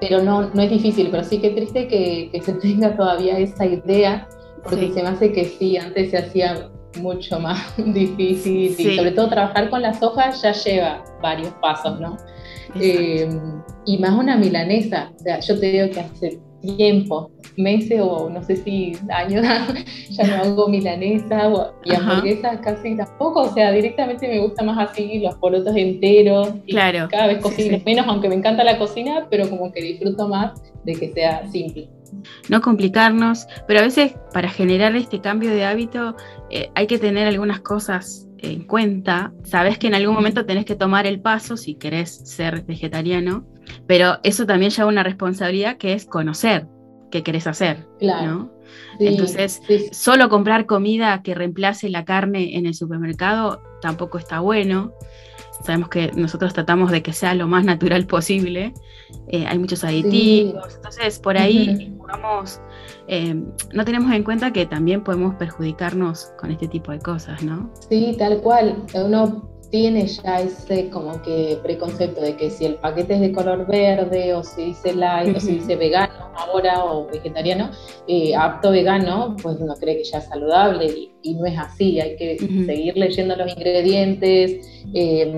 pero 0.00 0.22
no, 0.22 0.50
no 0.50 0.62
es 0.62 0.70
difícil, 0.70 1.08
pero 1.10 1.24
sí 1.24 1.40
que 1.40 1.50
triste 1.50 1.88
que, 1.88 2.30
que 2.30 2.40
se 2.40 2.52
tenga 2.60 2.96
todavía 2.96 3.36
esa 3.36 3.66
idea, 3.66 4.28
porque 4.62 4.92
se 4.92 5.02
me 5.02 5.08
hace 5.08 5.32
que 5.32 5.44
sí, 5.44 5.76
antes 5.76 6.12
se 6.12 6.18
hacía 6.18 6.70
mucho 7.00 7.38
más 7.40 7.74
difícil 7.94 8.74
y 8.78 8.96
sobre 8.96 9.12
todo 9.12 9.28
trabajar 9.28 9.70
con 9.70 9.82
las 9.82 10.02
hojas 10.02 10.42
ya 10.42 10.52
lleva 10.52 11.04
varios 11.22 11.52
pasos, 11.54 12.00
¿no? 12.00 12.16
Eh, 12.80 13.28
y 13.86 13.98
más 13.98 14.12
una 14.12 14.36
milanesa, 14.36 15.12
o 15.14 15.18
sea, 15.18 15.40
yo 15.40 15.58
te 15.58 15.70
digo 15.70 15.90
que 15.90 16.00
hace 16.00 16.40
tiempo, 16.60 17.30
meses 17.56 18.00
o 18.02 18.28
no 18.28 18.42
sé 18.42 18.56
si 18.56 18.92
años, 19.10 19.46
ya 20.10 20.26
no 20.26 20.34
hago 20.42 20.68
milanesa 20.68 21.50
y 21.84 21.94
hamburguesas 21.94 22.58
casi 22.60 22.96
tampoco, 22.96 23.42
o 23.42 23.48
sea, 23.54 23.72
directamente 23.72 24.28
me 24.28 24.40
gusta 24.40 24.64
más 24.64 24.90
así 24.90 25.20
los 25.20 25.34
porotos 25.36 25.74
enteros, 25.76 26.50
y 26.66 26.72
claro, 26.72 27.08
cada 27.10 27.28
vez 27.28 27.38
cocino 27.38 27.78
menos, 27.86 28.06
aunque 28.08 28.28
me 28.28 28.34
encanta 28.34 28.64
la 28.64 28.78
cocina, 28.78 29.26
pero 29.30 29.48
como 29.48 29.72
que 29.72 29.80
disfruto 29.80 30.28
más 30.28 30.60
de 30.84 30.94
que 30.94 31.12
sea 31.12 31.46
simple 31.50 31.88
no 32.48 32.60
complicarnos, 32.60 33.46
pero 33.66 33.80
a 33.80 33.82
veces 33.82 34.14
para 34.32 34.48
generar 34.48 34.94
este 34.96 35.20
cambio 35.20 35.50
de 35.50 35.64
hábito 35.64 36.16
eh, 36.50 36.70
hay 36.74 36.86
que 36.86 36.98
tener 36.98 37.26
algunas 37.26 37.60
cosas 37.60 38.28
en 38.38 38.64
cuenta. 38.64 39.32
Sabes 39.44 39.78
que 39.78 39.86
en 39.86 39.94
algún 39.94 40.14
momento 40.14 40.46
tenés 40.46 40.64
que 40.64 40.76
tomar 40.76 41.06
el 41.06 41.20
paso 41.20 41.56
si 41.56 41.74
querés 41.74 42.10
ser 42.10 42.64
vegetariano, 42.64 43.46
pero 43.86 44.18
eso 44.22 44.46
también 44.46 44.70
lleva 44.70 44.88
una 44.88 45.02
responsabilidad 45.02 45.78
que 45.78 45.92
es 45.92 46.06
conocer 46.06 46.66
qué 47.10 47.22
querés 47.22 47.46
hacer. 47.46 47.86
Claro. 47.98 48.52
Entonces, 48.98 49.62
solo 49.92 50.28
comprar 50.28 50.66
comida 50.66 51.22
que 51.22 51.34
reemplace 51.34 51.88
la 51.88 52.04
carne 52.04 52.56
en 52.56 52.66
el 52.66 52.74
supermercado 52.74 53.62
tampoco 53.80 54.18
está 54.18 54.40
bueno. 54.40 54.92
Sabemos 55.64 55.88
que 55.88 56.12
nosotros 56.12 56.54
tratamos 56.54 56.90
de 56.90 57.02
que 57.02 57.12
sea 57.12 57.34
lo 57.34 57.46
más 57.46 57.64
natural 57.64 58.06
posible. 58.06 58.74
Eh, 59.28 59.46
hay 59.46 59.58
muchos 59.58 59.84
aditivos. 59.84 60.74
Entonces, 60.76 61.18
por 61.18 61.36
ahí 61.36 61.92
vamos, 62.06 62.60
eh, 63.08 63.34
no 63.72 63.84
tenemos 63.84 64.12
en 64.12 64.22
cuenta 64.22 64.52
que 64.52 64.66
también 64.66 65.02
podemos 65.02 65.34
perjudicarnos 65.36 66.32
con 66.38 66.50
este 66.50 66.68
tipo 66.68 66.92
de 66.92 66.98
cosas, 66.98 67.42
¿no? 67.42 67.70
Sí, 67.88 68.14
tal 68.18 68.40
cual. 68.40 68.84
Uno 68.94 69.55
tiene 69.70 70.06
ya 70.06 70.40
ese 70.40 70.88
como 70.90 71.20
que 71.22 71.58
preconcepto 71.62 72.20
de 72.20 72.36
que 72.36 72.50
si 72.50 72.64
el 72.64 72.74
paquete 72.76 73.14
es 73.14 73.20
de 73.20 73.32
color 73.32 73.66
verde 73.66 74.34
o 74.34 74.42
si 74.42 74.66
dice 74.66 74.94
light 74.94 75.36
o 75.36 75.40
si 75.40 75.56
dice 75.56 75.76
vegano 75.76 76.12
ahora 76.34 76.84
o 76.84 77.06
vegetariano, 77.06 77.70
eh, 78.06 78.34
apto 78.34 78.70
vegano, 78.70 79.36
pues 79.42 79.56
uno 79.58 79.74
cree 79.74 79.96
que 79.98 80.04
ya 80.04 80.18
es 80.18 80.24
saludable 80.26 81.10
y, 81.22 81.34
no 81.34 81.44
es 81.46 81.58
así, 81.58 82.00
hay 82.00 82.16
que 82.16 82.38
seguir 82.38 82.96
leyendo 82.96 83.34
los 83.36 83.50
ingredientes 83.50 84.84
em, 84.94 85.36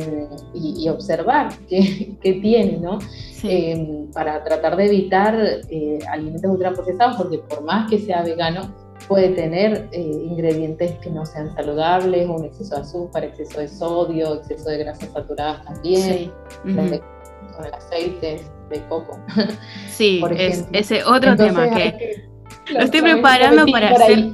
y, 0.54 0.88
observar 0.88 1.48
qué, 1.68 2.16
qué, 2.22 2.32
tiene, 2.34 2.78
¿no? 2.78 2.98
Em, 3.44 4.10
para 4.12 4.42
tratar 4.44 4.76
de 4.76 4.86
evitar 4.86 5.34
eh, 5.70 5.98
alimentos 6.10 6.50
ultraprocesados, 6.50 7.16
porque 7.16 7.38
por 7.38 7.62
más 7.62 7.88
que 7.88 7.98
sea 7.98 8.22
vegano, 8.22 8.74
puede 9.08 9.30
tener 9.30 9.88
eh, 9.92 10.00
ingredientes 10.00 10.92
que 10.98 11.10
no 11.10 11.24
sean 11.24 11.52
saludables, 11.54 12.28
un 12.28 12.44
exceso 12.44 12.76
de 12.76 12.80
azúcar, 12.82 13.24
exceso 13.24 13.60
de 13.60 13.68
sodio, 13.68 14.34
exceso 14.36 14.68
de 14.68 14.78
grasas 14.78 15.10
saturadas 15.12 15.64
también, 15.64 16.30
con 16.62 17.64
el 17.64 17.74
aceite 17.74 18.42
de 18.70 18.82
coco. 18.88 19.18
Sí, 19.88 20.22
es 20.36 20.64
ese 20.72 21.02
otro 21.02 21.34
tema 21.34 21.70
que, 21.70 22.28
lo 22.72 22.80
estoy 22.80 23.02
preparando 23.02 23.66
para 23.66 23.90
hacer. 23.90 24.18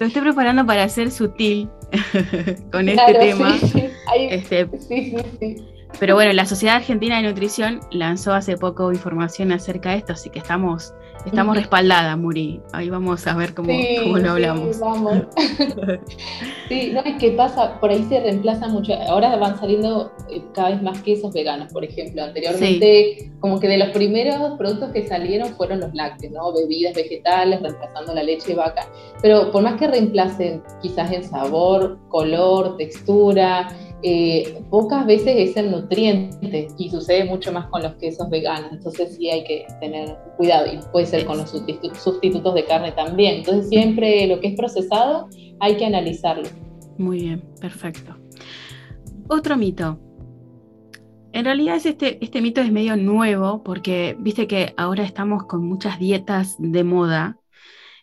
lo 0.00 0.06
estoy 0.06 0.22
preparando 0.22 0.66
para 0.66 0.88
ser 0.88 1.12
sutil 1.12 1.70
con 2.72 2.88
este 2.88 3.14
tema. 3.14 3.56
Este, 4.16 4.68
sí, 4.80 5.10
sí, 5.10 5.16
sí. 5.38 5.68
Pero 6.00 6.14
bueno, 6.14 6.32
la 6.32 6.46
Sociedad 6.46 6.76
Argentina 6.76 7.18
de 7.18 7.28
Nutrición 7.28 7.80
lanzó 7.90 8.32
hace 8.32 8.56
poco 8.56 8.90
información 8.92 9.52
acerca 9.52 9.90
de 9.90 9.98
esto, 9.98 10.14
así 10.14 10.30
que 10.30 10.38
estamos 10.38 10.94
Estamos 11.24 11.56
respaldadas, 11.56 12.18
Muri. 12.18 12.60
Ahí 12.72 12.90
vamos 12.90 13.26
a 13.26 13.34
ver 13.36 13.54
cómo, 13.54 13.72
lo 13.72 14.30
hablamos. 14.30 14.76
Sí, 14.76 14.82
vamos. 14.82 15.14
sí, 16.68 16.90
no, 16.92 17.00
es 17.00 17.16
que 17.18 17.30
pasa, 17.32 17.78
por 17.80 17.90
ahí 17.90 18.04
se 18.08 18.20
reemplaza 18.20 18.68
mucho. 18.68 18.94
Ahora 19.08 19.36
van 19.36 19.58
saliendo 19.58 20.12
eh, 20.30 20.42
cada 20.54 20.70
vez 20.70 20.82
más 20.82 21.00
quesos 21.02 21.32
veganos, 21.32 21.72
por 21.72 21.84
ejemplo. 21.84 22.24
Anteriormente, 22.24 23.30
como 23.40 23.60
que 23.60 23.68
de 23.68 23.78
los 23.78 23.90
primeros 23.90 24.58
productos 24.58 24.90
que 24.90 25.06
salieron 25.06 25.54
fueron 25.54 25.80
los 25.80 25.94
lácteos, 25.94 26.32
¿no? 26.32 26.52
Bebidas 26.52 26.94
vegetales, 26.94 27.62
reemplazando 27.62 28.14
la 28.14 28.22
leche 28.22 28.48
de 28.48 28.54
vaca. 28.56 28.88
Pero 29.22 29.52
por 29.52 29.62
más 29.62 29.78
que 29.78 29.86
reemplacen 29.86 30.62
quizás 30.82 31.12
en 31.12 31.22
sabor, 31.22 31.98
color, 32.08 32.76
textura, 32.76 33.68
eh, 34.04 34.60
pocas 34.68 35.06
veces 35.06 35.50
es 35.50 35.56
el 35.56 35.70
nutriente 35.70 36.66
y 36.76 36.90
sucede 36.90 37.24
mucho 37.24 37.52
más 37.52 37.66
con 37.66 37.84
los 37.84 37.94
quesos 37.94 38.28
veganos, 38.30 38.72
entonces 38.72 39.14
sí 39.14 39.30
hay 39.30 39.44
que 39.44 39.64
tener 39.78 40.16
cuidado 40.36 40.66
y 40.66 40.80
puede 40.90 41.06
ser 41.12 41.26
con 41.26 41.38
los 41.38 41.50
sustitutos 41.50 42.54
de 42.54 42.64
carne 42.64 42.92
también. 42.92 43.36
Entonces 43.36 43.68
siempre 43.68 44.26
lo 44.26 44.40
que 44.40 44.48
es 44.48 44.56
procesado 44.56 45.28
hay 45.60 45.76
que 45.76 45.84
analizarlo. 45.84 46.48
Muy 46.98 47.20
bien, 47.20 47.44
perfecto. 47.60 48.16
Otro 49.28 49.56
mito. 49.56 49.98
En 51.32 51.44
realidad 51.44 51.78
este, 51.84 52.22
este 52.22 52.40
mito 52.42 52.60
es 52.60 52.70
medio 52.72 52.96
nuevo 52.96 53.62
porque 53.62 54.16
viste 54.18 54.46
que 54.46 54.74
ahora 54.76 55.04
estamos 55.04 55.44
con 55.44 55.64
muchas 55.64 55.98
dietas 55.98 56.56
de 56.58 56.84
moda, 56.84 57.38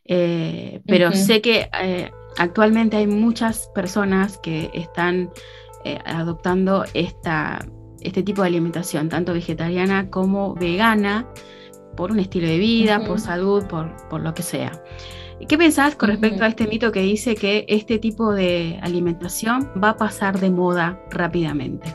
eh, 0.06 0.82
pero 0.88 1.12
sé 1.12 1.40
que 1.42 1.70
eh, 1.80 2.12
actualmente 2.38 2.98
hay 2.98 3.06
muchas 3.06 3.70
personas 3.76 4.40
que 4.40 4.72
están 4.74 5.30
eh, 5.86 6.00
adoptando 6.06 6.86
esta, 6.96 7.64
este 8.02 8.24
tipo 8.24 8.42
de 8.42 8.48
alimentación, 8.48 9.10
tanto 9.10 9.34
vegetariana 9.34 10.10
como 10.10 10.56
vegana, 10.56 11.28
por 12.00 12.14
un 12.14 12.20
estilo 12.20 12.48
de 12.48 12.58
vida, 12.58 13.04
por 13.06 13.20
salud, 13.20 13.66
por, 13.66 13.92
por 14.10 14.22
lo 14.22 14.34
que 14.34 14.42
sea. 14.42 14.72
¿Qué 15.46 15.58
pensás 15.58 15.98
con 15.98 16.08
respecto 16.08 16.46
a 16.46 16.48
este 16.48 16.66
mito 16.66 16.94
que 16.94 17.02
dice 17.02 17.36
que 17.36 17.66
este 17.68 18.00
tipo 18.00 18.32
de 18.32 18.80
alimentación 18.82 19.70
va 19.84 19.90
a 19.90 19.98
pasar 19.98 20.40
de 20.40 20.50
moda 20.50 20.98
rápidamente? 21.12 21.94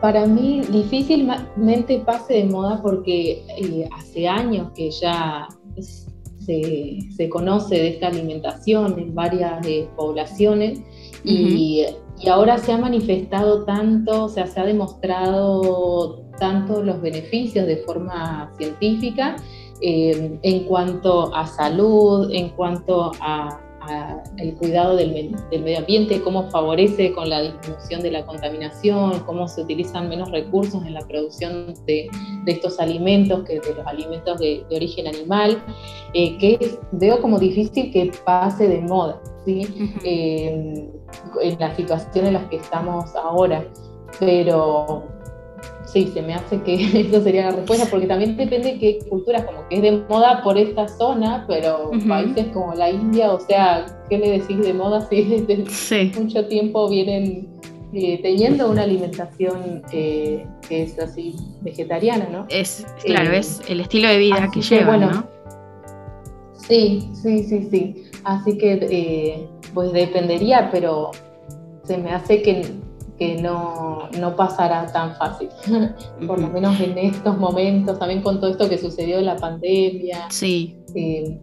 Para 0.00 0.26
mí 0.26 0.62
difícilmente 0.70 1.98
pase 1.98 2.32
de 2.32 2.44
moda 2.44 2.80
porque 2.80 3.44
eh, 3.58 3.86
hace 3.94 4.26
años 4.26 4.70
que 4.74 4.90
ya 4.90 5.46
se, 6.46 7.28
conoce 7.28 7.74
de 7.74 7.88
esta 7.88 8.06
alimentación 8.06 8.98
en 8.98 9.14
varias 9.14 9.66
eh, 9.66 9.86
poblaciones 9.96 10.80
y, 11.24 11.84
ahora 12.30 12.56
se 12.56 12.72
ha 12.72 12.78
manifestado 12.78 13.64
tanto, 13.64 14.24
o 14.24 14.28
sea, 14.30 14.46
se 14.46 14.58
ha 14.58 14.64
demostrado 14.64 16.25
tanto 16.38 16.82
los 16.82 17.00
beneficios 17.00 17.66
de 17.66 17.78
forma 17.78 18.52
científica 18.56 19.36
eh, 19.80 20.38
en 20.42 20.64
cuanto 20.64 21.34
a 21.34 21.46
salud, 21.46 22.30
en 22.32 22.50
cuanto 22.50 23.12
a, 23.20 23.60
el 24.38 24.56
cuidado 24.56 24.96
del, 24.96 25.36
medio 25.52 25.78
ambiente, 25.78 26.20
cómo 26.20 26.50
favorece 26.50 27.12
con 27.12 27.30
la 27.30 27.40
disminución 27.40 28.02
de 28.02 28.10
la 28.10 28.26
contaminación, 28.26 29.20
cómo 29.20 29.46
se 29.46 29.62
utilizan 29.62 30.08
menos 30.08 30.32
recursos 30.32 30.84
en 30.84 30.94
la 30.94 31.06
producción 31.06 31.72
de, 31.86 32.08
estos 32.46 32.80
alimentos 32.80 33.44
que 33.44 33.60
de 33.60 33.74
los 33.74 33.86
alimentos 33.86 34.40
de, 34.40 34.64
origen 34.72 35.06
animal, 35.06 35.62
eh, 36.14 36.36
que 36.38 36.78
veo 36.90 37.22
como 37.22 37.38
difícil 37.38 37.92
que 37.92 38.10
pase 38.24 38.66
de 38.66 38.80
moda, 38.80 39.20
¿sí? 39.44 39.92
Eh, 40.02 40.90
en 41.42 41.58
la 41.60 41.76
situación 41.76 42.26
en 42.26 42.32
la 42.32 42.48
que 42.48 42.56
estamos 42.56 43.14
ahora. 43.14 43.64
Pero 44.18 45.04
sí, 45.86 46.10
se 46.12 46.20
me 46.20 46.34
hace 46.34 46.60
que 46.62 46.74
eso 47.00 47.22
sería 47.22 47.50
la 47.50 47.56
respuesta, 47.56 47.86
porque 47.90 48.06
también 48.06 48.36
depende 48.36 48.72
de 48.72 48.78
qué 48.78 48.98
culturas, 49.08 49.44
como 49.44 49.66
que 49.68 49.76
es 49.76 49.82
de 49.82 49.92
moda 50.08 50.42
por 50.42 50.58
esta 50.58 50.88
zona, 50.88 51.44
pero 51.48 51.90
países 52.06 52.46
como 52.52 52.74
la 52.74 52.90
India, 52.90 53.32
o 53.32 53.40
sea, 53.40 53.86
¿qué 54.10 54.18
le 54.18 54.38
decís 54.38 54.58
de 54.58 54.74
moda 54.74 55.06
si 55.08 55.22
desde 55.46 56.12
mucho 56.20 56.46
tiempo 56.46 56.88
vienen 56.88 57.48
eh, 57.92 58.20
teniendo 58.20 58.70
una 58.70 58.82
alimentación 58.82 59.82
eh, 59.92 60.44
que 60.68 60.82
es 60.82 60.98
así 60.98 61.36
vegetariana, 61.62 62.28
¿no? 62.30 62.46
Es, 62.48 62.84
claro, 63.04 63.32
eh, 63.32 63.38
es 63.38 63.62
el 63.68 63.80
estilo 63.80 64.08
de 64.08 64.18
vida 64.18 64.50
que, 64.52 64.60
llevan, 64.60 65.00
¿no? 65.00 65.26
Sí, 66.54 67.08
sí, 67.22 67.44
sí, 67.44 67.68
sí. 67.70 68.04
Así 68.24 68.58
que, 68.58 69.46
pues 69.72 69.92
dependería, 69.92 70.68
pero 70.72 71.12
se 71.84 71.96
me 71.96 72.10
hace 72.10 72.42
que 72.42 72.66
que 73.18 73.40
no, 73.40 74.08
no 74.18 74.36
pasará 74.36 74.86
tan 74.92 75.14
fácil, 75.16 75.48
por 76.26 76.40
lo 76.40 76.48
menos 76.48 76.78
en 76.80 76.98
estos 76.98 77.38
momentos, 77.38 77.98
también 77.98 78.22
con 78.22 78.40
todo 78.40 78.50
esto 78.50 78.68
que 78.68 78.78
sucedió 78.78 79.18
en 79.18 79.26
la 79.26 79.36
pandemia. 79.36 80.30
Sí. 80.30 80.76
Eh, 80.94 81.40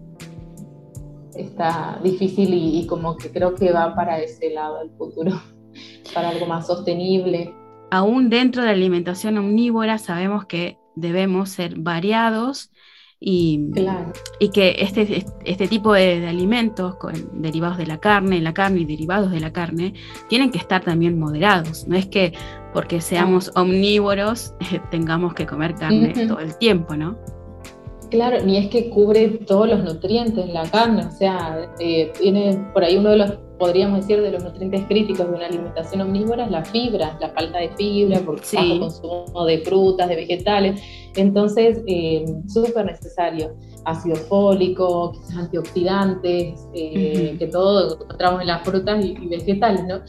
está 1.36 1.99
difícil 2.03 2.53
y, 2.53 2.86
como 2.86 3.17
que 3.17 3.31
creo 3.31 3.55
que 3.55 3.71
va 3.71 3.95
para 3.95 4.19
ese 4.19 4.51
lado 4.51 4.81
el 4.81 4.91
futuro, 4.91 5.41
para 6.13 6.29
algo 6.29 6.45
más 6.45 6.67
sostenible. 6.67 7.53
Aún 7.91 8.29
dentro 8.29 8.62
de 8.62 8.67
la 8.67 8.73
alimentación 8.73 9.38
omnívora 9.38 9.97
sabemos 9.97 10.45
que 10.45 10.77
debemos 10.95 11.49
ser 11.49 11.75
variados 11.77 12.71
y, 13.25 13.71
y 14.39 14.49
que 14.49 14.75
este, 14.79 15.25
este 15.45 15.67
tipo 15.69 15.93
de, 15.93 16.27
alimentos 16.27 16.95
con, 16.95 17.13
derivados 17.41 17.77
de 17.77 17.86
la 17.86 17.97
carne, 17.97 18.41
la 18.41 18.53
carne 18.53 18.81
y 18.81 18.86
derivados 18.86 19.31
de 19.31 19.39
la 19.39 19.53
carne, 19.53 19.93
tienen 20.27 20.51
que 20.51 20.57
estar 20.57 20.83
también 20.83 21.17
moderados. 21.17 21.88
No 21.88 21.95
es 21.95 22.05
que 22.05 22.33
porque 22.73 22.99
seamos 22.99 23.49
omnívoros 23.55 24.53
tengamos 24.91 25.33
que 25.36 25.45
comer 25.45 25.73
carne 25.75 26.13
todo 26.27 26.39
el 26.39 26.57
tiempo, 26.57 26.97
¿no? 26.97 27.17
Claro, 28.09 28.43
ni 28.43 28.57
es 28.57 28.67
que 28.67 28.89
cubre 28.89 29.29
todos 29.47 29.69
los 29.69 29.83
nutrientes 29.83 30.49
la 30.49 30.69
carne, 30.69 31.05
o 31.05 31.12
sea, 31.12 31.73
eh, 31.79 32.12
tiene 32.19 32.59
por 32.73 32.83
ahí 32.83 32.97
uno 32.97 33.12
de 33.12 33.17
los, 33.17 33.31
podríamos 33.63 34.02
decir, 34.02 34.21
de 34.21 34.30
los 34.30 34.43
nutrientes 34.43 34.84
críticos 34.89 35.26
de 35.26 35.36
una 35.38 35.45
alimentación 35.45 36.02
omnívora 36.02 36.43
es 36.43 36.52
la 36.52 36.65
fibra, 36.65 37.17
la 37.21 37.30
falta 37.30 37.60
de 37.60 37.69
fibra, 37.78 38.19
por 38.19 38.41
bajo 38.41 38.80
consumo 38.80 39.45
de 39.45 39.60
frutas, 39.60 40.10
de 40.10 40.17
vegetales, 40.17 40.82
entonces 41.15 41.82
eh, 41.88 42.26
súper 42.45 42.86
necesario. 42.86 43.56
Ácido 43.86 44.15
fólico, 44.15 45.13
antioxidantes, 45.38 46.67
eh, 46.73 47.38
que 47.39 47.47
todo 47.47 47.95
encontramos 47.95 48.41
en 48.41 48.47
las 48.47 48.63
frutas 48.63 49.06
y, 49.06 49.12
y 49.12 49.28
vegetales, 49.28 49.86
¿no? 49.86 50.02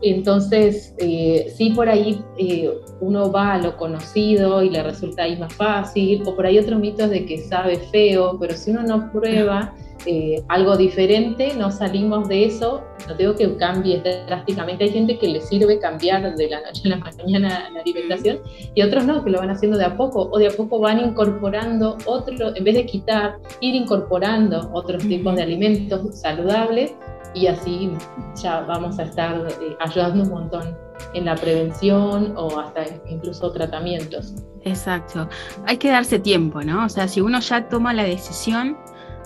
Entonces, 0.00 0.94
eh, 0.98 1.52
sí 1.56 1.70
por 1.70 1.88
ahí 1.88 2.22
eh, 2.38 2.70
uno 3.00 3.32
va 3.32 3.54
a 3.54 3.58
lo 3.58 3.76
conocido 3.76 4.62
y 4.62 4.70
le 4.70 4.82
resulta 4.82 5.24
ahí 5.24 5.36
más 5.36 5.52
fácil, 5.54 6.22
o 6.24 6.36
por 6.36 6.46
ahí 6.46 6.58
otros 6.58 6.78
mitos 6.78 7.10
de 7.10 7.26
que 7.26 7.38
sabe 7.38 7.76
feo, 7.90 8.36
pero 8.38 8.54
si 8.54 8.70
uno 8.70 8.82
no 8.82 9.10
prueba 9.10 9.74
eh, 10.06 10.42
algo 10.48 10.76
diferente, 10.76 11.52
no 11.58 11.72
salimos 11.72 12.28
de 12.28 12.44
eso, 12.44 12.84
no 13.08 13.16
tengo 13.16 13.34
que 13.34 13.56
cambie 13.56 14.00
drásticamente. 14.00 14.84
Hay 14.84 14.90
gente 14.90 15.18
que 15.18 15.26
le 15.26 15.40
sirve 15.40 15.80
cambiar 15.80 16.36
de 16.36 16.48
la 16.48 16.60
noche 16.60 16.82
a 16.86 16.88
la 16.90 16.96
mañana 16.98 17.70
la 17.74 17.80
alimentación 17.80 18.38
y 18.74 18.82
otros 18.82 19.04
no, 19.04 19.24
que 19.24 19.30
lo 19.30 19.38
van 19.38 19.50
haciendo 19.50 19.76
de 19.76 19.84
a 19.84 19.96
poco, 19.96 20.28
o 20.30 20.38
de 20.38 20.46
a 20.46 20.50
poco 20.50 20.78
van 20.78 21.00
incorporando 21.00 21.98
otro, 22.06 22.54
en 22.54 22.62
vez 22.64 22.76
de 22.76 22.86
quitar, 22.86 23.38
ir 23.60 23.74
incorporando 23.74 24.70
otros 24.72 25.02
tipos 25.06 25.34
de 25.34 25.42
alimentos 25.42 26.20
saludables 26.20 26.94
y 27.34 27.46
así 27.46 27.92
ya 28.40 28.60
vamos 28.60 28.98
a 28.98 29.04
estar 29.04 29.46
eh, 29.48 29.76
ayudando 29.80 30.24
un 30.24 30.30
montón 30.30 30.76
en 31.14 31.24
la 31.24 31.34
prevención 31.34 32.34
o 32.36 32.58
hasta 32.58 32.84
incluso 33.08 33.50
tratamientos. 33.52 34.34
Exacto. 34.64 35.28
Hay 35.66 35.76
que 35.76 35.88
darse 35.88 36.18
tiempo, 36.18 36.62
¿no? 36.62 36.84
O 36.84 36.88
sea, 36.88 37.08
si 37.08 37.20
uno 37.20 37.40
ya 37.40 37.68
toma 37.68 37.94
la 37.94 38.04
decisión 38.04 38.76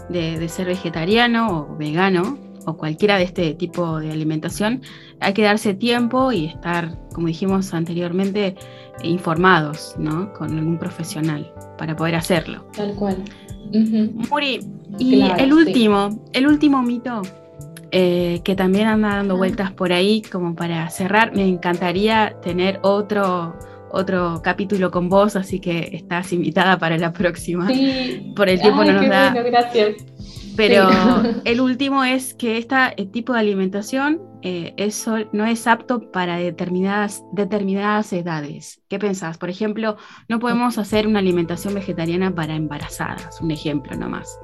de, 0.09 0.49
ser 0.49 0.67
vegetariano 0.67 1.67
o 1.71 1.77
vegano 1.77 2.39
o 2.67 2.77
cualquiera 2.77 3.17
de 3.17 3.25
este 3.25 3.55
tipo 3.55 3.99
de 3.99 4.13
alimentación, 4.13 4.83
hay 5.21 5.33
que 5.33 5.43
darse 5.43 5.75
tiempo 5.75 6.31
y 6.31 6.47
estar, 6.47 6.97
como 7.13 7.27
dijimos 7.27 7.75
anteriormente, 7.75 8.55
informados, 9.03 9.95
¿no? 9.99 10.33
Con 10.35 10.57
algún 10.59 10.79
profesional 10.79 11.53
para 11.77 11.97
poder 11.97 12.15
hacerlo. 12.15 12.65
Tal 12.77 12.95
cual. 12.95 13.17
Muri, 14.31 14.61
y 14.99 15.23
el 15.23 15.53
último, 15.53 16.23
el 16.35 16.47
último 16.47 16.83
mito 16.83 17.23
eh, 17.95 18.41
que 18.43 18.57
también 18.57 18.89
anda 18.89 19.17
dando 19.17 19.37
vueltas 19.37 19.71
por 19.71 19.93
ahí, 19.93 20.23
como 20.23 20.55
para 20.55 20.89
cerrar. 20.89 21.37
Me 21.37 21.47
encantaría 21.47 22.37
tener 22.41 22.81
otro, 22.83 23.55
otro 23.91 24.41
capítulo 24.43 24.91
con 24.91 25.11
vos, 25.11 25.37
así 25.37 25.61
que 25.61 25.91
estás 25.93 26.33
invitada 26.33 26.79
para 26.79 26.97
la 26.97 27.13
próxima. 27.13 27.69
Sí. 27.69 28.33
Por 28.35 28.49
el 28.49 28.63
tiempo 28.63 28.83
no 28.83 28.95
nos 28.95 29.09
da. 29.09 29.33
Bueno, 29.33 29.47
gracias. 29.51 29.97
Pero 30.57 30.89
el 31.45 31.61
último 31.61 32.03
es 32.03 32.33
que 32.33 32.57
este 32.57 32.77
tipo 33.13 33.35
de 33.35 33.41
alimentación 33.41 34.23
eh, 34.41 34.73
eso 34.79 35.19
no 35.33 35.45
es 35.45 35.67
apto 35.67 36.11
para 36.11 36.37
determinadas, 36.37 37.23
determinadas 37.33 38.11
edades. 38.15 38.81
¿Qué 38.89 38.99
pensás? 38.99 39.37
Por 39.37 39.51
ejemplo, 39.51 39.99
no 40.31 40.39
podemos 40.39 40.79
hacer 40.79 41.07
una 41.07 41.19
alimentación 41.19 41.75
vegetariana 41.75 42.35
para 42.35 42.57
embarazadas, 42.57 43.41
un 43.43 43.51
ejemplo 43.51 43.95
nomás 43.97 44.39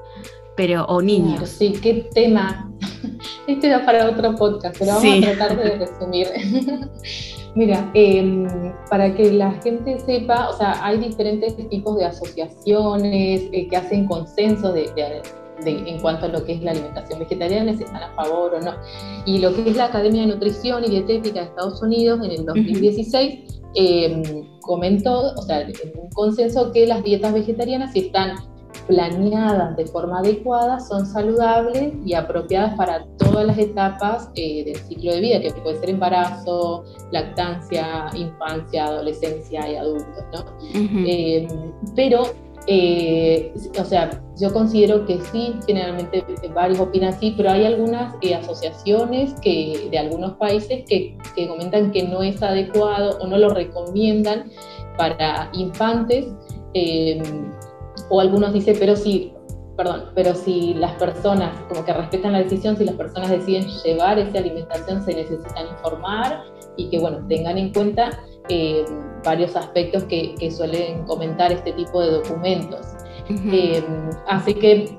pero 0.58 0.84
o 0.86 1.00
niños. 1.00 1.48
sí, 1.48 1.72
qué 1.80 2.08
tema. 2.12 2.68
Este 3.46 3.68
da 3.68 3.86
para 3.86 4.10
otro 4.10 4.34
podcast, 4.34 4.76
pero 4.78 4.94
vamos 4.94 5.26
a 5.26 5.32
tratar 5.32 5.56
de 5.56 5.78
resumir. 5.78 6.26
Mira, 7.54 7.90
em, 7.94 8.46
para 8.90 9.14
que 9.14 9.32
la 9.32 9.52
gente 9.62 9.98
sepa, 10.00 10.50
o 10.50 10.56
sea, 10.56 10.84
hay 10.84 10.98
diferentes 10.98 11.56
tipos 11.70 11.96
de 11.96 12.04
asociaciones 12.04 13.48
eh, 13.52 13.68
que 13.68 13.76
hacen 13.76 14.06
consenso 14.06 14.72
de, 14.72 14.90
en 15.64 16.00
cuanto 16.00 16.26
a 16.26 16.28
lo 16.28 16.44
que 16.44 16.54
es 16.54 16.62
la 16.62 16.72
alimentación 16.72 17.20
vegetariana, 17.20 17.74
si 17.76 17.84
están 17.84 18.02
a 18.02 18.12
favor 18.14 18.54
o 18.54 18.60
no. 18.60 18.74
Y 19.26 19.38
lo 19.38 19.54
que 19.54 19.70
es 19.70 19.76
la 19.76 19.86
Academia 19.86 20.22
de 20.22 20.28
Nutrición 20.28 20.84
y 20.84 20.90
Dietética 20.90 21.40
de 21.40 21.46
Estados 21.46 21.80
Unidos 21.80 22.20
en 22.24 22.32
el 22.32 22.44
2016 22.44 23.62
em, 23.74 24.22
comentó, 24.60 25.34
o 25.34 25.42
sea, 25.42 25.66
un 25.94 26.10
consenso 26.10 26.72
que 26.72 26.86
las 26.86 27.02
dietas 27.02 27.32
vegetarianas, 27.32 27.92
si 27.92 28.00
están 28.00 28.36
planeadas 28.86 29.76
de 29.76 29.86
forma 29.86 30.20
adecuada 30.20 30.80
son 30.80 31.06
saludables 31.06 31.92
y 32.04 32.14
apropiadas 32.14 32.74
para 32.74 33.04
todas 33.18 33.46
las 33.46 33.58
etapas 33.58 34.30
eh, 34.34 34.64
del 34.64 34.76
ciclo 34.76 35.12
de 35.12 35.20
vida, 35.20 35.40
que 35.40 35.52
puede 35.52 35.78
ser 35.78 35.90
embarazo, 35.90 36.84
lactancia, 37.10 38.06
infancia, 38.14 38.86
adolescencia 38.86 39.70
y 39.70 39.76
adultos. 39.76 40.24
¿no? 40.32 40.44
Eh, 41.06 41.46
pero, 41.94 42.22
eh, 42.66 43.52
o 43.78 43.84
sea, 43.84 44.22
yo 44.38 44.52
considero 44.52 45.04
que 45.06 45.20
sí, 45.20 45.54
generalmente 45.66 46.24
varios 46.54 46.80
opinan 46.80 47.18
sí, 47.18 47.34
pero 47.36 47.50
hay 47.50 47.66
algunas 47.66 48.14
asociaciones 48.38 49.34
que, 49.40 49.88
de 49.90 49.98
algunos 49.98 50.34
países 50.34 50.84
que, 50.88 51.16
que 51.34 51.48
comentan 51.48 51.90
que 51.90 52.04
no 52.04 52.22
es 52.22 52.42
adecuado 52.42 53.18
o 53.20 53.26
no 53.26 53.36
lo 53.36 53.50
recomiendan 53.50 54.50
para 54.96 55.50
infantes 55.52 56.26
o 58.08 58.20
algunos 58.20 58.52
dicen, 58.52 58.76
pero 58.78 58.96
si, 58.96 59.32
perdón, 59.76 60.10
pero 60.14 60.34
si 60.34 60.74
las 60.74 60.92
personas 60.92 61.56
como 61.68 61.84
que 61.84 61.92
respetan 61.92 62.32
la 62.32 62.42
decisión, 62.42 62.76
si 62.76 62.84
las 62.84 62.94
personas 62.94 63.30
deciden 63.30 63.66
llevar 63.84 64.18
esa 64.18 64.38
alimentación, 64.38 65.04
se 65.04 65.14
necesitan 65.14 65.66
informar 65.68 66.44
y 66.76 66.88
que, 66.88 66.98
bueno, 66.98 67.26
tengan 67.28 67.58
en 67.58 67.72
cuenta 67.72 68.20
eh, 68.48 68.84
varios 69.24 69.56
aspectos 69.56 70.04
que, 70.04 70.34
suelen 70.50 71.04
comentar 71.04 71.52
este 71.52 71.72
tipo 71.72 72.00
de 72.00 72.12
documentos. 72.12 72.86
Eh, 73.52 73.84
así 74.26 74.54
que 74.54 74.96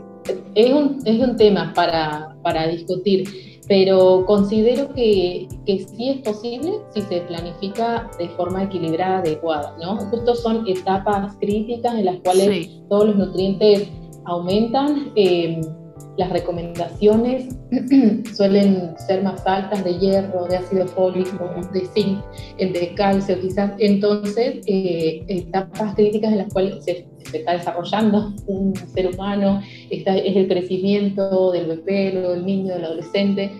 es 0.53 0.73
un, 0.73 0.99
es 1.05 1.19
un 1.19 1.35
tema 1.35 1.73
para, 1.73 2.35
para 2.43 2.67
discutir 2.67 3.58
pero 3.69 4.25
considero 4.25 4.91
que, 4.95 5.47
que, 5.67 5.85
sí 5.85 6.09
es 6.09 6.17
posible 6.21 6.71
si 6.91 7.03
se 7.03 7.21
planifica 7.21 8.09
de 8.17 8.27
forma 8.29 8.63
equilibrada, 8.63 9.19
adecuada, 9.19 9.77
¿no? 9.79 9.97
Justo 10.07 10.33
son 10.33 10.67
etapas 10.67 11.37
críticas 11.39 11.93
en 11.93 12.05
las 12.05 12.17
cuales 12.21 12.67
todos 12.89 13.05
los 13.09 13.15
nutrientes 13.15 13.87
aumentan. 14.25 15.11
Eh, 15.15 15.61
las 16.17 16.31
recomendaciones 16.31 17.55
suelen 18.35 18.93
ser 19.07 19.23
más 19.23 19.45
altas 19.45 19.85
de 19.85 19.97
hierro, 19.99 20.47
de 20.47 20.57
ácido 20.57 20.85
fólico, 20.87 21.49
de 21.71 21.85
zinc, 21.85 22.19
de 22.57 22.93
calcio 22.95 23.39
quizás. 23.39 23.71
Entonces, 23.79 24.61
eh, 24.65 25.23
etapas 25.27 25.95
críticas 25.95 26.31
en 26.31 26.39
las 26.39 26.51
cuales 26.51 26.83
se, 26.83 27.07
está 27.33 27.53
desarrollando 27.53 28.33
un 28.47 28.75
ser 28.75 29.07
humano, 29.13 29.61
está, 29.89 30.17
es 30.17 30.35
el 30.35 30.47
crecimiento 30.47 31.51
del 31.51 31.67
bebé, 31.67 32.11
del 32.11 32.45
niño, 32.45 32.73
del 32.75 32.85
adolescente. 32.85 33.51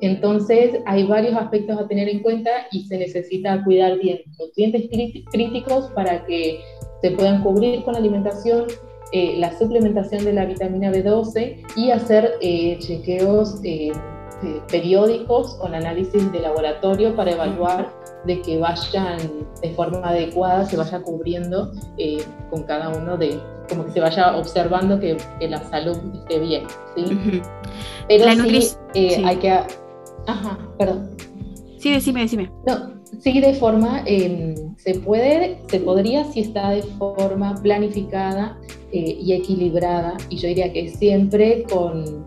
Entonces, 0.00 0.78
hay 0.86 1.04
varios 1.04 1.34
aspectos 1.34 1.78
a 1.78 1.88
tener 1.88 2.08
en 2.08 2.20
cuenta 2.20 2.50
y 2.70 2.84
se 2.84 2.98
necesita 2.98 3.64
cuidar 3.64 3.98
bien 3.98 4.20
nutrientes 4.38 4.88
críticos 5.32 5.90
para 5.94 6.24
que 6.24 6.60
se 7.02 7.10
puedan 7.12 7.42
cubrir 7.42 7.82
con 7.82 7.94
la 7.94 7.98
alimentación 7.98 8.66
eh, 9.12 9.36
la 9.38 9.56
suplementación 9.56 10.22
de 10.24 10.34
la 10.34 10.44
vitamina 10.44 10.92
B12 10.92 11.64
y 11.76 11.90
hacer 11.90 12.34
eh, 12.42 12.76
chequeos 12.78 13.58
eh, 13.64 13.90
periódicos 14.70 15.54
con 15.54 15.74
análisis 15.74 16.30
de 16.30 16.40
laboratorio 16.40 17.16
para 17.16 17.32
evaluar 17.32 17.90
de 18.24 18.42
que 18.42 18.58
vayan 18.58 19.18
de 19.62 19.70
forma 19.70 20.08
adecuada, 20.08 20.64
se 20.64 20.76
vaya 20.76 21.00
cubriendo 21.00 21.72
con 22.50 22.62
cada 22.64 22.88
uno 22.90 23.16
de, 23.16 23.40
como 23.68 23.84
que 23.86 23.92
se 23.92 24.00
vaya 24.00 24.36
observando 24.36 24.98
que, 24.98 25.16
la 25.40 25.62
salud 25.70 25.96
esté 26.14 26.38
bien. 26.38 26.64
¿sí? 26.96 27.42
Pero 28.08 28.44
sí, 28.44 29.14
hay 29.24 29.36
que... 29.36 29.50
Ajá, 30.26 30.58
perdón. 30.76 31.10
Sí, 31.78 31.92
decime, 31.92 32.22
decime. 32.22 32.50
No, 32.66 32.92
sí, 33.20 33.40
de 33.40 33.54
forma, 33.54 34.02
em, 34.04 34.54
se 34.76 34.94
puede, 34.94 35.62
se 35.68 35.80
podría 35.80 36.24
si 36.24 36.40
está 36.40 36.70
de 36.70 36.82
forma 36.82 37.54
planificada 37.62 38.58
eh, 38.92 39.18
y 39.20 39.32
equilibrada, 39.32 40.16
y 40.28 40.36
yo 40.36 40.48
diría 40.48 40.72
que 40.72 40.88
siempre 40.88 41.64
con, 41.70 42.24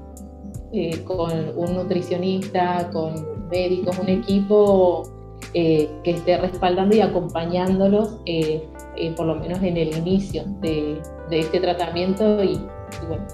eh, 0.71 1.03
con 1.03 1.31
un 1.57 1.75
nutricionista, 1.75 2.89
con 2.91 3.47
médicos, 3.49 3.99
un 3.99 4.09
equipo 4.09 5.03
eh, 5.53 5.89
que 6.03 6.11
esté 6.11 6.37
respaldando 6.37 6.95
y 6.95 7.01
acompañándolos, 7.01 8.17
por 9.15 9.25
lo 9.25 9.35
menos 9.35 9.61
en 9.63 9.77
el 9.77 9.97
inicio 9.97 10.43
de, 10.61 11.01
de 11.29 11.39
este 11.39 11.59
tratamiento 11.59 12.43
y, 12.43 12.53
y 12.53 13.05
bueno, 13.07 13.25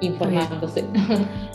informándose. 0.00 0.84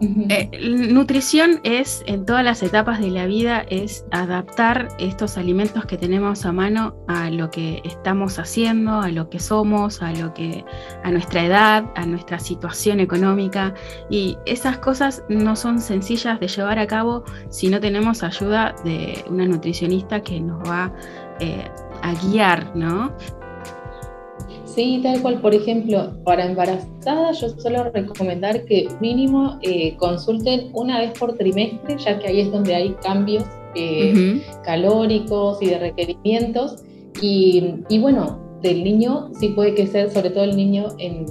Eh, 0.00 0.50
nutrición 0.90 1.60
es, 1.62 2.02
en 2.06 2.26
todas 2.26 2.44
las 2.44 2.62
etapas 2.62 3.00
de 3.00 3.10
la 3.10 3.26
vida, 3.26 3.64
es 3.68 4.04
adaptar 4.10 4.88
estos 4.98 5.38
alimentos 5.38 5.86
que 5.86 5.96
tenemos 5.96 6.44
a 6.44 6.52
mano 6.52 6.96
a 7.06 7.30
lo 7.30 7.50
que 7.50 7.80
estamos 7.84 8.38
haciendo, 8.38 9.00
a 9.00 9.08
lo 9.10 9.30
que 9.30 9.38
somos, 9.38 10.02
a 10.02 10.12
lo 10.12 10.34
que, 10.34 10.64
a 11.04 11.10
nuestra 11.10 11.44
edad, 11.44 11.84
a 11.94 12.06
nuestra 12.06 12.38
situación 12.38 13.00
económica. 13.00 13.74
Y 14.10 14.36
esas 14.46 14.78
cosas 14.78 15.22
no 15.28 15.56
son 15.56 15.80
sencillas 15.80 16.40
de 16.40 16.48
llevar 16.48 16.78
a 16.78 16.86
cabo 16.86 17.24
si 17.48 17.68
no 17.68 17.80
tenemos 17.80 18.22
ayuda 18.22 18.74
de 18.84 19.24
una 19.28 19.46
nutricionista 19.46 20.20
que 20.22 20.40
nos 20.40 20.60
va 20.68 20.92
eh, 21.40 21.70
a 22.02 22.14
guiar, 22.14 22.76
¿no? 22.76 23.12
Sí, 24.74 25.00
tal 25.02 25.22
cual. 25.22 25.40
Por 25.40 25.54
ejemplo, 25.54 26.12
para 26.24 26.46
embarazadas 26.46 27.40
yo 27.40 27.48
suelo 27.50 27.84
recomendar 27.92 28.64
que 28.64 28.88
mínimo 29.00 29.58
eh, 29.62 29.96
consulten 29.96 30.70
una 30.72 30.98
vez 30.98 31.16
por 31.18 31.34
trimestre, 31.36 31.96
ya 31.98 32.18
que 32.18 32.28
ahí 32.28 32.40
es 32.40 32.50
donde 32.50 32.74
hay 32.74 32.90
cambios 33.02 33.44
eh, 33.76 34.42
calóricos 34.64 35.62
y 35.62 35.66
de 35.66 35.78
requerimientos. 35.78 36.82
Y, 37.20 37.98
bueno, 38.00 38.38
del 38.62 38.82
niño 38.82 39.30
sí 39.38 39.48
puede 39.50 39.74
que 39.74 39.86
sea, 39.86 40.10
sobre 40.10 40.30
todo 40.30 40.44
el 40.44 40.56
niño 40.56 40.88
en, 40.98 41.26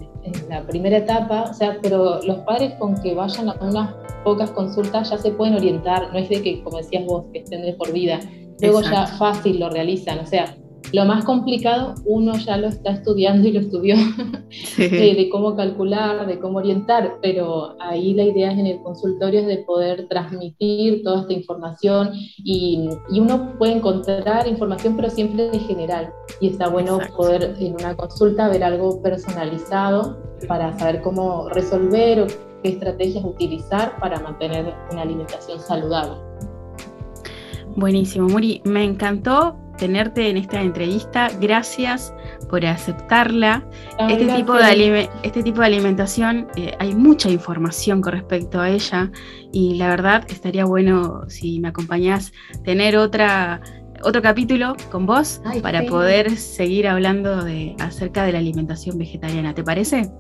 la 0.49 0.65
primera 0.65 0.97
etapa, 0.97 1.49
o 1.51 1.53
sea, 1.53 1.77
pero 1.82 2.21
los 2.23 2.38
padres 2.39 2.73
con 2.79 2.95
que 3.01 3.13
vayan 3.13 3.49
a 3.49 3.58
unas 3.62 3.93
pocas 4.23 4.49
consultas 4.51 5.10
ya 5.10 5.17
se 5.17 5.32
pueden 5.32 5.56
orientar, 5.56 6.13
no 6.13 6.17
es 6.17 6.29
de 6.29 6.41
que, 6.41 6.63
como 6.63 6.77
decías 6.77 7.06
vos, 7.06 7.25
que 7.34 7.39
estén 7.39 7.62
de 7.62 7.73
por 7.73 7.91
vida, 7.91 8.21
luego 8.62 8.82
ya 8.82 9.06
fácil 9.06 9.60
lo 9.60 9.69
realizan, 9.69 10.19
o 10.19 10.25
sea, 10.25 10.56
lo 10.93 11.06
más 11.06 11.25
complicado 11.25 11.95
uno 12.06 12.38
ya 12.38 12.56
lo 12.56 12.67
está 12.67 12.91
estudiando 12.91 13.47
y 13.47 13.51
lo 13.51 13.62
estudió, 13.62 13.95
de, 14.77 15.27
cómo 15.32 15.56
calcular, 15.56 16.27
de 16.27 16.39
cómo 16.39 16.60
orientar, 16.60 17.17
pero 17.19 17.75
ahí 17.82 18.13
la 18.13 18.23
idea 18.23 18.51
es 18.51 18.60
en 18.60 18.67
el 18.67 18.79
consultorio 18.84 19.39
es 19.41 19.47
de 19.47 19.58
poder 19.58 20.08
transmitir 20.08 21.01
toda 21.03 21.21
esta 21.21 21.34
información 21.34 22.12
y, 22.38 22.88
uno 23.10 23.58
puede 23.58 23.73
encontrar 23.73 24.47
información, 24.47 24.95
pero 24.97 25.10
siempre 25.10 25.47
en 25.47 25.62
general. 25.62 26.12
Y 26.41 26.49
está 26.49 26.67
bueno 26.67 26.99
poder 27.15 27.56
en 27.58 27.73
una 27.73 27.95
consulta 27.95 28.49
ver 28.49 28.63
algo 28.63 29.01
personalizado 29.01 30.17
para 30.47 30.77
saber 30.77 31.01
cómo 31.01 31.47
resolver 31.49 32.21
o 32.21 32.27
qué 32.62 32.69
estrategias 32.69 33.23
utilizar 33.23 33.97
para 33.99 34.19
mantener 34.19 34.73
una 34.91 35.01
alimentación 35.03 35.60
saludable. 35.60 36.17
Buenísimo, 37.77 38.27
Muri. 38.27 38.62
Me 38.65 38.84
encantó 38.84 39.62
tenerte 39.77 40.29
en 40.29 40.38
esta 40.38 40.62
entrevista. 40.62 41.29
Gracias 41.39 42.13
por 42.49 42.65
aceptarla. 42.65 43.63
este, 44.09 44.27
tipo 44.33 44.53
de 44.53 45.09
este 45.23 45.43
tipo 45.43 45.62
de 45.62 45.67
alimentación, 45.67 46.47
eh, 46.55 46.75
hay 46.79 46.93
mucha 46.95 47.29
información 47.29 48.01
con 48.01 48.13
respecto 48.13 48.59
a 48.59 48.69
ella 48.69 49.12
y 49.51 49.75
la 49.75 49.89
verdad 49.89 50.23
estaría 50.29 50.65
bueno 50.65 51.23
si 51.27 51.59
me 51.59 51.69
acompañás 51.69 52.31
tener 52.63 52.97
otra 52.97 53.62
otro 54.03 54.21
capítulo 54.21 54.75
con 54.91 55.05
vos 55.05 55.41
para 55.62 55.83
poder 55.83 56.31
seguir 56.38 56.88
hablando 56.88 57.43
de, 57.43 57.75
acerca 57.79 58.23
de 58.23 58.33
la 58.33 58.39
alimentación 58.39 58.97
vegetariana. 58.97 59.53
¿Te 59.53 59.63
parece? 59.63 60.12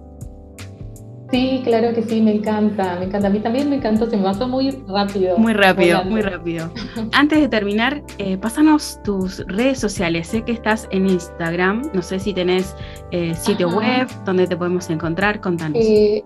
Sí, 1.33 1.61
claro 1.63 1.93
que 1.95 2.03
sí, 2.03 2.21
me 2.21 2.35
encanta, 2.35 2.95
me 2.99 3.05
encanta. 3.05 3.27
A 3.27 3.31
mí 3.31 3.39
también 3.39 3.67
me 3.67 3.77
encantó, 3.77 4.07
se 4.07 4.17
me 4.17 4.21
pasó 4.21 4.47
muy 4.47 4.69
rápido. 4.87 5.35
Muy 5.39 5.53
rápido, 5.53 6.05
muy 6.05 6.21
rápido. 6.21 6.69
Antes 7.11 7.41
de 7.41 7.49
terminar, 7.49 8.03
eh, 8.19 8.37
pásanos 8.37 8.99
tus 9.03 9.39
redes 9.47 9.79
sociales. 9.79 10.27
Sé 10.27 10.43
que 10.43 10.51
estás 10.51 10.87
en 10.91 11.09
Instagram, 11.09 11.89
no 11.91 12.03
sé 12.03 12.19
si 12.19 12.35
tenés 12.35 12.75
eh, 13.09 13.33
sitio 13.33 13.69
web 13.69 14.07
donde 14.25 14.45
te 14.45 14.55
podemos 14.55 14.87
encontrar, 14.91 15.41
contanos. 15.41 15.79
Eh, 15.81 16.23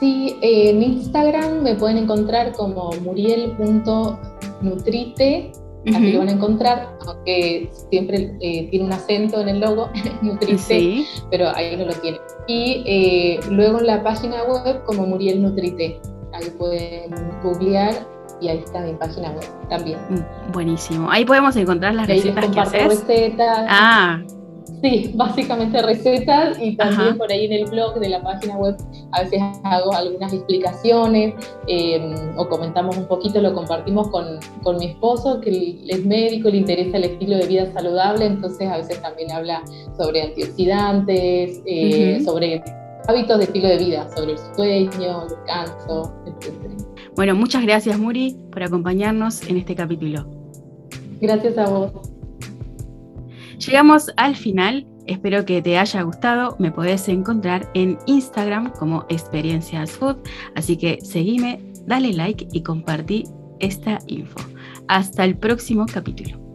sí, 0.00 0.38
en 0.40 0.82
Instagram 0.82 1.62
me 1.62 1.74
pueden 1.74 1.98
encontrar 1.98 2.52
como 2.52 2.92
muriel.nutrite 3.02 5.52
Así 5.94 6.12
lo 6.12 6.18
van 6.18 6.28
a 6.28 6.32
encontrar, 6.32 6.98
aunque 7.06 7.70
siempre 7.90 8.36
eh, 8.40 8.68
tiene 8.70 8.84
un 8.84 8.92
acento 8.92 9.40
en 9.40 9.48
el 9.48 9.60
logo, 9.60 9.88
Nutrite, 10.22 11.04
pero 11.30 11.48
ahí 11.54 11.76
no 11.76 11.86
lo 11.86 11.94
tiene. 11.94 12.18
Y 12.48 12.82
eh, 12.86 13.40
luego 13.50 13.78
en 13.78 13.86
la 13.86 14.02
página 14.02 14.42
web 14.44 14.82
como 14.84 15.06
Muriel 15.06 15.42
Nutrite, 15.42 16.00
ahí 16.32 16.50
pueden 16.58 17.14
googlear 17.42 17.94
y 18.40 18.48
ahí 18.48 18.58
está 18.58 18.80
mi 18.80 18.94
página 18.94 19.30
web 19.30 19.46
también. 19.68 19.98
Mm, 20.10 20.52
buenísimo. 20.52 21.10
Ahí 21.10 21.24
podemos 21.24 21.56
encontrar 21.56 21.94
las 21.94 22.06
recetas 22.06 22.46
que 22.46 22.60
haces. 22.60 22.88
recetas. 22.88 23.66
Ah, 23.68 24.20
Sí, 24.82 25.12
básicamente 25.14 25.80
recetas 25.80 26.58
y 26.60 26.76
también 26.76 27.16
por 27.16 27.30
ahí 27.30 27.46
en 27.46 27.52
el 27.52 27.64
blog 27.66 27.98
de 27.98 28.08
la 28.08 28.22
página 28.22 28.56
web 28.56 28.76
a 29.12 29.22
veces 29.22 29.40
hago 29.62 29.92
algunas 29.92 30.32
explicaciones 30.32 31.34
em, 31.68 32.14
o 32.36 32.48
comentamos 32.48 32.96
un 32.96 33.06
poquito, 33.06 33.40
lo 33.40 33.54
compartimos 33.54 34.08
con, 34.08 34.38
con, 34.62 34.76
mi 34.78 34.86
esposo 34.86 35.40
que 35.40 35.78
es 35.86 36.04
médico, 36.04 36.48
le 36.50 36.58
interesa 36.58 36.96
el 36.96 37.04
estilo 37.04 37.36
de 37.36 37.46
vida 37.46 37.72
saludable, 37.72 38.26
entonces 38.26 38.68
a 38.68 38.78
veces 38.78 39.00
también 39.00 39.30
habla 39.30 39.62
sobre 39.96 40.22
antioxidantes, 40.22 41.62
eh, 41.64 42.20
sobre 42.24 42.62
hábitos 43.08 43.38
de 43.38 43.44
estilo 43.44 43.68
de 43.68 43.78
vida, 43.78 44.08
sobre 44.16 44.32
el 44.32 44.38
sueño, 44.56 45.22
el 45.22 45.28
descanso, 45.28 46.12
etc. 46.26 46.52
Bueno, 47.14 47.34
muchas 47.34 47.62
gracias 47.62 47.98
Muri 47.98 48.36
por 48.50 48.62
acompañarnos 48.62 49.48
en 49.48 49.56
este 49.58 49.74
capítulo. 49.74 50.26
Gracias 51.20 51.56
a 51.56 51.68
vos. 51.68 52.15
Llegamos 53.58 54.10
al 54.16 54.36
final. 54.36 54.86
Espero 55.06 55.44
que 55.44 55.62
te 55.62 55.78
haya 55.78 56.02
gustado. 56.02 56.56
Me 56.58 56.70
podés 56.70 57.08
encontrar 57.08 57.70
en 57.74 57.98
Instagram 58.06 58.72
como 58.72 59.06
Experiencias 59.08 59.92
Food. 59.92 60.16
Así 60.54 60.76
que 60.76 60.98
seguime, 61.02 61.62
dale 61.86 62.12
like 62.12 62.48
y 62.52 62.62
compartí 62.62 63.24
esta 63.60 63.98
info. 64.06 64.40
Hasta 64.88 65.24
el 65.24 65.36
próximo 65.36 65.86
capítulo. 65.86 66.45